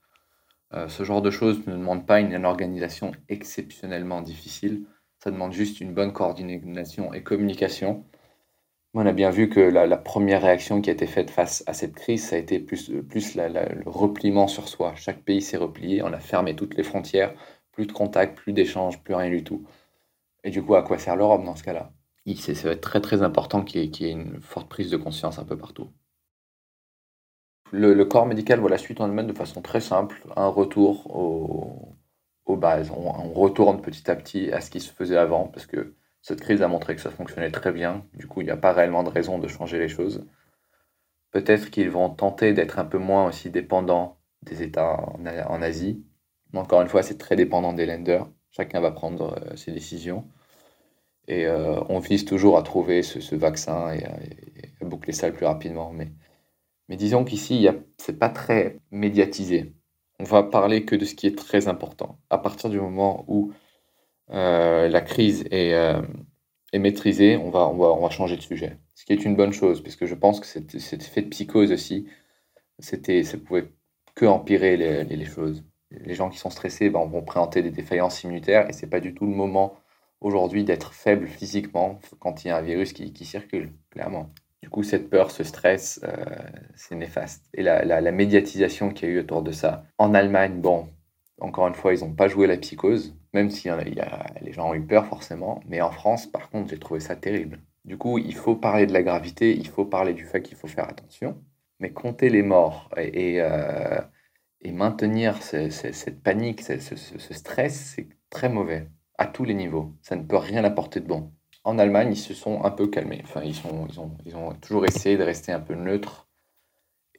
Ce 0.88 1.04
genre 1.04 1.22
de 1.22 1.32
choses 1.32 1.66
ne 1.68 1.74
demande 1.74 2.06
pas 2.06 2.20
une, 2.20 2.46
organisation 2.46 3.12
exceptionnellement 3.28 4.22
difficile, 4.22 4.86
ça 5.18 5.32
demande 5.32 5.52
juste 5.52 5.82
une 5.82 5.94
bonne 5.94 6.14
coordination 6.14 7.14
et 7.14 7.24
communication 7.24 8.06
on 8.94 9.06
a 9.06 9.12
bien 9.12 9.30
vu 9.30 9.50
que 9.50 9.60
la, 9.60 9.98
première 9.98 10.42
réaction 10.42 10.82
qui 10.82 10.90
a 10.90 10.94
été 10.94 11.06
faite 11.06 11.30
face 11.30 11.64
à 11.68 11.74
cette 11.74 11.94
crise, 11.94 12.28
ça 12.30 12.36
a 12.36 12.40
été 12.40 12.60
plus, 12.60 12.92
plus 13.08 13.36
le 13.36 13.84
repliement 13.86 14.48
sur 14.48 14.68
soi. 14.68 14.94
Chaque 14.96 15.24
pays 15.24 15.42
s'est 15.42 15.58
replié, 15.58 16.02
on 16.02 16.12
a 16.12 16.20
fermé 16.20 16.56
toutes 16.56 16.76
les 16.76 16.84
frontières, 16.84 17.34
plus 17.72 17.86
de 17.86 17.92
contacts, 17.92 18.38
plus 18.38 18.54
d'échanges, 18.54 19.02
plus 19.04 19.14
rien 19.14 19.30
du 19.30 19.44
tout. 19.44 19.64
Et 20.44 20.50
du 20.50 20.64
coup, 20.64 20.76
à 20.76 20.82
quoi 20.82 20.98
sert 20.98 21.16
l'Europe 21.16 21.44
dans 21.44 21.56
ce 21.56 21.64
cas-là? 21.64 21.92
Être 22.26 22.82
très 22.82 23.02
très 23.02 23.22
important 23.22 23.64
qu'il 23.64 23.82
y, 23.84 24.06
ait 24.06 24.12
une 24.12 24.42
forte 24.42 24.70
prise 24.70 24.90
de 24.90 24.98
conscience 24.98 25.40
un 25.40 25.46
peu 25.46 25.58
partout. 25.58 25.90
Le, 27.72 28.04
corps 28.04 28.26
médical 28.26 28.60
voit 28.60 28.70
la 28.70 28.78
suite 28.78 29.00
en 29.02 29.06
Allemagne 29.06 29.28
de 29.28 29.34
façon 29.34 29.62
très 29.62 29.82
simple, 29.82 30.24
un 30.36 30.48
retour 30.48 31.16
aux, 31.16 32.56
bases. 32.56 32.92
On, 32.92 33.32
retourne 33.32 33.80
petit 33.80 34.10
à 34.10 34.16
petit 34.16 34.52
à 34.52 34.60
ce 34.60 34.72
qui 34.72 34.80
se 34.80 34.92
faisait 34.92 35.18
avant, 35.18 35.48
parce 35.48 35.68
que 35.68 35.96
cette 36.22 36.42
crise 36.42 36.62
a 36.64 36.68
montré 36.68 36.96
que 36.96 37.02
ça 37.02 37.12
fonctionnait 37.12 37.52
très 37.52 37.72
bien. 37.72 38.06
Du 38.16 38.28
coup, 38.28 38.42
il 38.42 38.46
n'y 38.46 38.52
a 38.52 38.58
pas 38.58 38.74
réellement 38.74 39.04
de 39.04 39.10
raison 39.10 39.38
de 39.38 39.48
changer 39.48 39.78
les 39.78 39.88
choses. 39.88 40.26
Peut-être 41.32 41.70
qu'ils 41.70 41.92
vont 41.92 42.10
tenter 42.10 42.54
d'être 42.54 42.80
un 42.80 42.86
peu 42.86 42.98
moins 42.98 43.28
aussi 43.28 43.52
dépendants 43.52 44.20
des 44.42 44.64
États 44.64 44.96
en, 44.96 45.62
Asie. 45.62 46.04
Mais 46.54 46.60
encore 46.60 46.82
une 46.82 46.88
fois, 46.88 47.04
c'est 47.04 47.18
très 47.18 47.36
dépendant 47.36 47.74
des 47.74 47.86
lenders. 47.86 48.28
Chacun 48.50 48.82
va 48.82 48.92
prendre 48.92 49.38
euh, 49.38 49.56
ses 49.56 49.72
décisions. 49.72 50.28
Et 51.28 51.46
euh, 51.46 51.80
on 51.90 52.00
vise 52.00 52.26
toujours 52.26 52.58
à 52.58 52.64
trouver 52.64 53.04
ce, 53.04 53.36
vaccin 53.36 53.94
et 53.94 54.04
à, 54.06 54.86
boucler 54.86 55.14
ça 55.14 55.28
le 55.28 55.34
plus 55.36 55.46
rapidement. 55.46 55.94
Mais 56.90 56.98
disons 56.98 57.24
qu'ici, 57.24 57.68
ce 57.98 58.12
n'est 58.12 58.18
pas 58.18 58.30
très 58.30 58.80
médiatisé. 58.92 59.74
On 60.20 60.24
va 60.24 60.44
parler 60.44 60.84
que 60.86 60.96
de 60.96 61.06
ce 61.06 61.16
qui 61.16 61.28
est 61.28 61.38
très 61.38 61.68
important. 61.68 62.20
À 62.30 62.40
partir 62.40 62.70
du 62.70 62.80
moment 62.80 63.24
où 63.28 63.54
euh, 64.32 64.90
la 64.90 65.02
crise 65.02 65.46
euh, 65.54 66.02
est, 66.74 66.80
maîtrisée, 66.80 67.38
on 67.38 67.52
va, 67.52 68.10
changer 68.10 68.36
de 68.36 68.42
sujet. 68.42 68.80
Ce 68.96 69.06
qui 69.06 69.14
est 69.14 69.24
une 69.24 69.36
bonne 69.36 69.54
chose, 69.54 69.82
puisque 69.82 70.06
je 70.06 70.16
pense 70.16 70.40
que 70.40 70.48
cet, 70.48 70.74
effet 70.76 71.22
de 71.22 71.30
psychose 71.30 71.72
aussi, 71.72 72.08
c'était, 72.80 73.24
ça 73.24 73.38
pouvait 73.38 73.72
que 74.16 74.26
empirer 74.26 74.76
les, 75.06 75.26
choses. 75.26 75.64
Les 75.92 76.16
gens 76.16 76.30
qui 76.30 76.40
sont 76.40 76.50
stressés 76.50 76.90
ben, 76.90 77.06
vont 77.06 77.22
présenter 77.22 77.62
des 77.62 77.72
défaillances 77.72 78.24
immunitaires 78.24 78.68
et 78.70 78.74
c'est 78.74 78.90
pas 78.90 79.00
du 79.00 79.14
tout 79.14 79.26
le 79.26 79.36
moment 79.36 79.76
aujourd'hui 80.22 80.64
d'être 80.66 80.94
faible 80.94 81.28
physiquement 81.28 82.00
quand 82.20 82.44
il 82.44 82.50
y 82.50 82.52
a 82.52 82.58
un 82.58 82.62
virus 82.62 82.94
qui 82.94 83.26
circule, 83.26 83.74
clairement. 83.92 84.34
Du 84.62 84.70
coup, 84.70 84.84
cette 84.84 85.10
peur, 85.10 85.32
ce 85.32 85.44
stress, 85.44 86.02
euh, 86.04 86.26
c'est 86.76 86.96
néfaste. 86.96 87.46
Et 87.54 87.64
la, 87.64 87.86
la, 87.86 88.02
la 88.02 88.12
médiatisation 88.12 88.90
qu'il 88.92 89.10
y 89.10 89.12
a 89.12 89.16
eu 89.16 89.20
autour 89.20 89.42
de 89.42 89.52
ça. 89.52 89.86
En 89.98 90.14
Allemagne, 90.14 90.60
bon, 90.60 90.90
encore 91.42 91.68
une 91.68 91.76
fois, 91.76 91.94
ils 91.94 92.02
n'ont 92.02 92.14
pas 92.14 92.28
joué 92.28 92.48
la 92.48 92.58
psychose, 92.58 93.16
même 93.34 93.50
si 93.50 93.70
les 94.42 94.52
gens 94.52 94.70
ont 94.70 94.74
eu 94.74 94.82
peur 94.86 95.06
forcément. 95.08 95.62
Mais 95.68 95.82
en 95.82 95.92
France, 95.92 96.28
par 96.28 96.50
contre, 96.50 96.70
j'ai 96.70 96.80
trouvé 96.80 97.00
ça 97.00 97.16
terrible. 97.16 97.60
Du 97.86 97.98
coup, 97.98 98.18
il 98.18 98.36
faut 98.36 98.56
parler 98.56 98.86
de 98.86 98.94
la 98.94 99.04
gravité, 99.04 99.56
il 99.56 99.68
faut 99.68 99.86
parler 99.86 100.14
du 100.14 100.26
fait 100.26 100.42
qu'il 100.42 100.58
faut 100.58 100.68
faire 100.68 100.90
attention. 100.90 101.42
Mais 101.80 101.92
compter 101.92 102.30
les 102.30 102.44
morts 102.44 102.90
et, 102.98 103.42
euh, 103.42 104.02
maintenir 104.66 105.42
cette 105.42 106.22
panique, 106.22 106.62
ce, 106.62 107.34
stress, 107.34 107.94
c'est 107.96 108.10
très 108.30 108.50
mauvais 108.50 108.88
à 109.18 109.28
tous 109.28 109.46
les 109.46 109.54
niveaux. 109.54 109.94
Ça 110.02 110.16
ne 110.16 110.24
peut 110.24 110.38
rien 110.38 110.64
apporter 110.64 111.00
de 111.00 111.08
bon. 111.08 111.32
En 111.70 111.78
Allemagne, 111.78 112.14
ils 112.14 112.18
se 112.18 112.34
sont 112.34 112.64
un 112.64 112.72
peu 112.72 112.88
calmés. 112.88 113.22
Enfin, 113.24 113.42
ils, 113.44 113.62
ont 114.36 114.54
toujours 114.56 114.86
essayé 114.86 115.18
de 115.18 115.24
rester 115.24 115.52
un 115.52 115.60
peu 115.60 115.76
neutres 115.76 116.28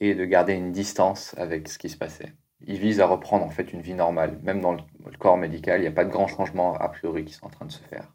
et 0.00 0.14
de 0.14 0.24
garder 0.24 0.54
une 0.54 0.72
distance 0.72 1.34
avec 1.38 1.68
ce 1.68 1.78
qui 1.78 1.88
se 1.88 1.96
passait 1.96 2.34
ils 2.66 2.78
visent 2.78 3.00
à 3.00 3.06
reprendre 3.06 3.44
en 3.44 3.50
fait 3.50 3.72
une 3.72 3.80
vie 3.80 3.94
normale. 3.94 4.38
Même 4.42 4.60
dans 4.60 4.72
le, 4.72 4.82
corps 5.18 5.36
médical, 5.36 5.80
il 5.80 5.82
n'y 5.82 5.88
a 5.88 5.92
pas 5.92 6.04
de 6.04 6.10
grands 6.10 6.28
changements 6.28 6.74
a 6.76 6.88
priori 6.88 7.24
qui 7.24 7.32
sont 7.32 7.46
en 7.46 7.50
train 7.50 7.66
de 7.66 7.72
se 7.72 7.82
faire. 7.82 8.12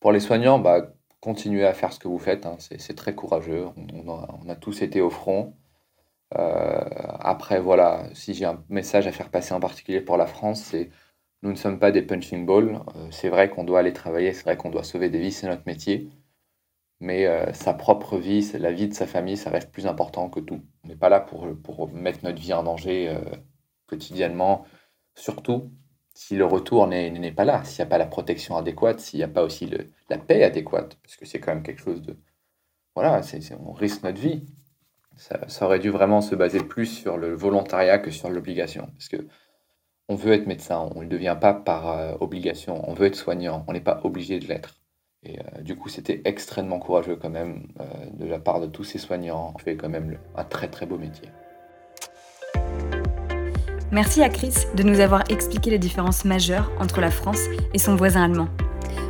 Pour 0.00 0.12
les 0.12 0.20
soignants, 0.20 0.58
bah, 0.58 0.92
continuez 1.20 1.64
à 1.64 1.74
faire 1.74 1.92
ce 1.92 1.98
que 1.98 2.08
vous 2.08 2.18
faites. 2.18 2.46
Hein. 2.46 2.56
C'est 2.58 2.96
très 2.96 3.14
courageux. 3.14 3.68
On, 3.76 4.48
a, 4.48 4.56
tous 4.56 4.82
été 4.82 5.00
au 5.00 5.10
front. 5.10 5.54
Euh, 6.34 6.80
après, 7.20 7.60
voilà, 7.60 8.08
si 8.14 8.34
j'ai 8.34 8.46
un 8.46 8.64
message 8.68 9.06
à 9.06 9.12
faire 9.12 9.30
passer 9.30 9.54
en 9.54 9.60
particulier 9.60 10.00
pour 10.00 10.16
la 10.16 10.26
France, 10.26 10.62
c'est 10.62 10.90
Nous 11.42 11.50
ne 11.50 11.56
sommes 11.56 11.78
pas 11.80 11.90
des 11.90 12.02
punching 12.02 12.46
balls. 12.46 12.80
Euh, 12.96 13.08
c'est 13.10 13.28
vrai 13.28 13.50
qu'on 13.50 13.64
doit 13.64 13.80
aller 13.80 13.92
travailler, 13.92 14.32
c'est 14.32 14.44
vrai 14.44 14.56
qu'on 14.56 14.70
doit 14.70 14.84
sauver 14.84 15.10
des 15.10 15.18
vies, 15.18 15.32
c'est 15.32 15.48
notre 15.48 15.66
métier. 15.66 16.08
Mais 17.00 17.26
euh, 17.26 17.52
sa 17.52 17.74
propre 17.74 18.16
vie, 18.16 18.48
la 18.58 18.72
vie 18.72 18.88
de 18.88 18.94
sa 18.94 19.06
famille, 19.08 19.36
ça 19.36 19.50
reste 19.50 19.72
plus 19.72 19.86
important 19.88 20.30
que 20.30 20.38
tout. 20.38 20.62
On 20.84 20.88
n'est 20.88 20.96
pas 20.96 21.08
là 21.08 21.20
pour, 21.20 21.90
mettre 21.92 22.20
notre 22.24 22.40
vie 22.40 22.52
en 22.52 22.62
danger 22.62 23.08
euh, 23.08 23.20
quotidiennement, 23.86 24.64
surtout 25.16 25.72
si 26.14 26.36
le 26.36 26.44
retour 26.44 26.86
n'est 26.86 27.32
pas 27.32 27.44
là, 27.44 27.64
s'il 27.64 27.82
n'y 27.82 27.88
a 27.88 27.90
pas 27.90 27.98
la 27.98 28.06
protection 28.06 28.56
adéquate, 28.56 29.00
s'il 29.00 29.18
n'y 29.18 29.24
a 29.24 29.28
pas 29.28 29.42
aussi 29.42 29.68
la 30.10 30.18
paix 30.18 30.44
adéquate, 30.44 30.96
parce 31.02 31.16
que 31.16 31.24
c'est 31.26 31.40
quand 31.40 31.54
même 31.54 31.62
quelque 31.62 31.80
chose 31.80 32.02
de... 32.02 32.18
Voilà, 32.94 33.22
on 33.58 33.72
risque 33.72 34.02
notre 34.04 34.20
vie. 34.20 34.44
Ça, 35.16 35.48
ça, 35.48 35.66
aurait 35.66 35.78
dû 35.78 35.90
vraiment 35.90 36.20
se 36.20 36.34
baser 36.34 36.60
plus 36.60 36.86
sur 36.86 37.16
le 37.16 37.34
volontariat 37.34 37.98
que 37.98 38.10
sur 38.10 38.28
l'obligation. 38.30 38.88
Parce 38.92 39.08
que 39.08 39.26
on 40.08 40.14
veut 40.14 40.32
être 40.32 40.46
médecin, 40.46 40.90
on 40.94 40.98
ne 40.98 41.04
le 41.04 41.08
devient 41.08 41.36
pas 41.40 41.54
par 41.54 41.88
euh, 41.88 42.14
obligation, 42.20 42.88
on 42.88 42.94
veut 42.94 43.06
être 43.06 43.16
soignant, 43.16 43.64
on 43.68 43.72
n'est 43.72 43.80
pas 43.80 44.00
obligé 44.04 44.38
de 44.38 44.46
l'être. 44.46 44.76
Et 45.24 45.38
euh, 45.38 45.62
du 45.62 45.76
coup, 45.76 45.88
c'était 45.88 46.20
extrêmement 46.24 46.78
courageux 46.78 47.16
quand 47.16 47.30
même 47.30 47.68
euh, 47.80 47.84
de 48.12 48.26
la 48.26 48.38
part 48.38 48.60
de 48.60 48.66
tous 48.66 48.84
ces 48.84 48.98
soignants. 48.98 49.52
On 49.54 49.58
fait 49.58 49.76
quand 49.76 49.88
même 49.88 50.18
un 50.36 50.44
très 50.44 50.68
très 50.68 50.84
beau 50.84 50.98
métier. 50.98 51.28
Merci 53.92 54.22
à 54.22 54.28
Chris 54.28 54.54
de 54.74 54.82
nous 54.82 55.00
avoir 55.00 55.22
expliqué 55.30 55.70
les 55.70 55.78
différences 55.78 56.24
majeures 56.24 56.72
entre 56.80 57.00
la 57.00 57.10
France 57.10 57.44
et 57.72 57.78
son 57.78 57.94
voisin 57.94 58.24
allemand. 58.24 58.48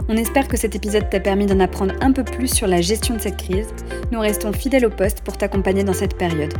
On 0.09 0.17
espère 0.17 0.49
que 0.49 0.57
cet 0.57 0.75
épisode 0.75 1.09
t'a 1.09 1.21
permis 1.21 1.47
d'en 1.47 1.61
apprendre 1.61 1.95
un 2.01 2.13
peu 2.13 2.25
plus 2.25 2.53
sur 2.53 2.67
la 2.67 2.81
gestion 2.81 3.15
de 3.15 3.21
cette 3.21 3.37
crise. 3.37 3.73
Nous 4.11 4.21
restons 4.21 4.53
fidèles 4.53 4.85
au 4.85 4.91
poste 4.91 5.23
pour 5.23 5.39
t'accompagner 5.39 5.85
dans 5.85 5.93
cette 5.93 6.19
période. 6.19 6.53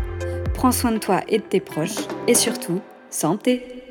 Prends 0.55 0.73
soin 0.73 0.93
de 0.93 0.99
toi 0.99 1.23
et 1.29 1.39
de 1.39 1.43
tes 1.43 1.61
proches 1.61 2.07
et 2.29 2.35
surtout, 2.35 2.81
santé 3.11 3.82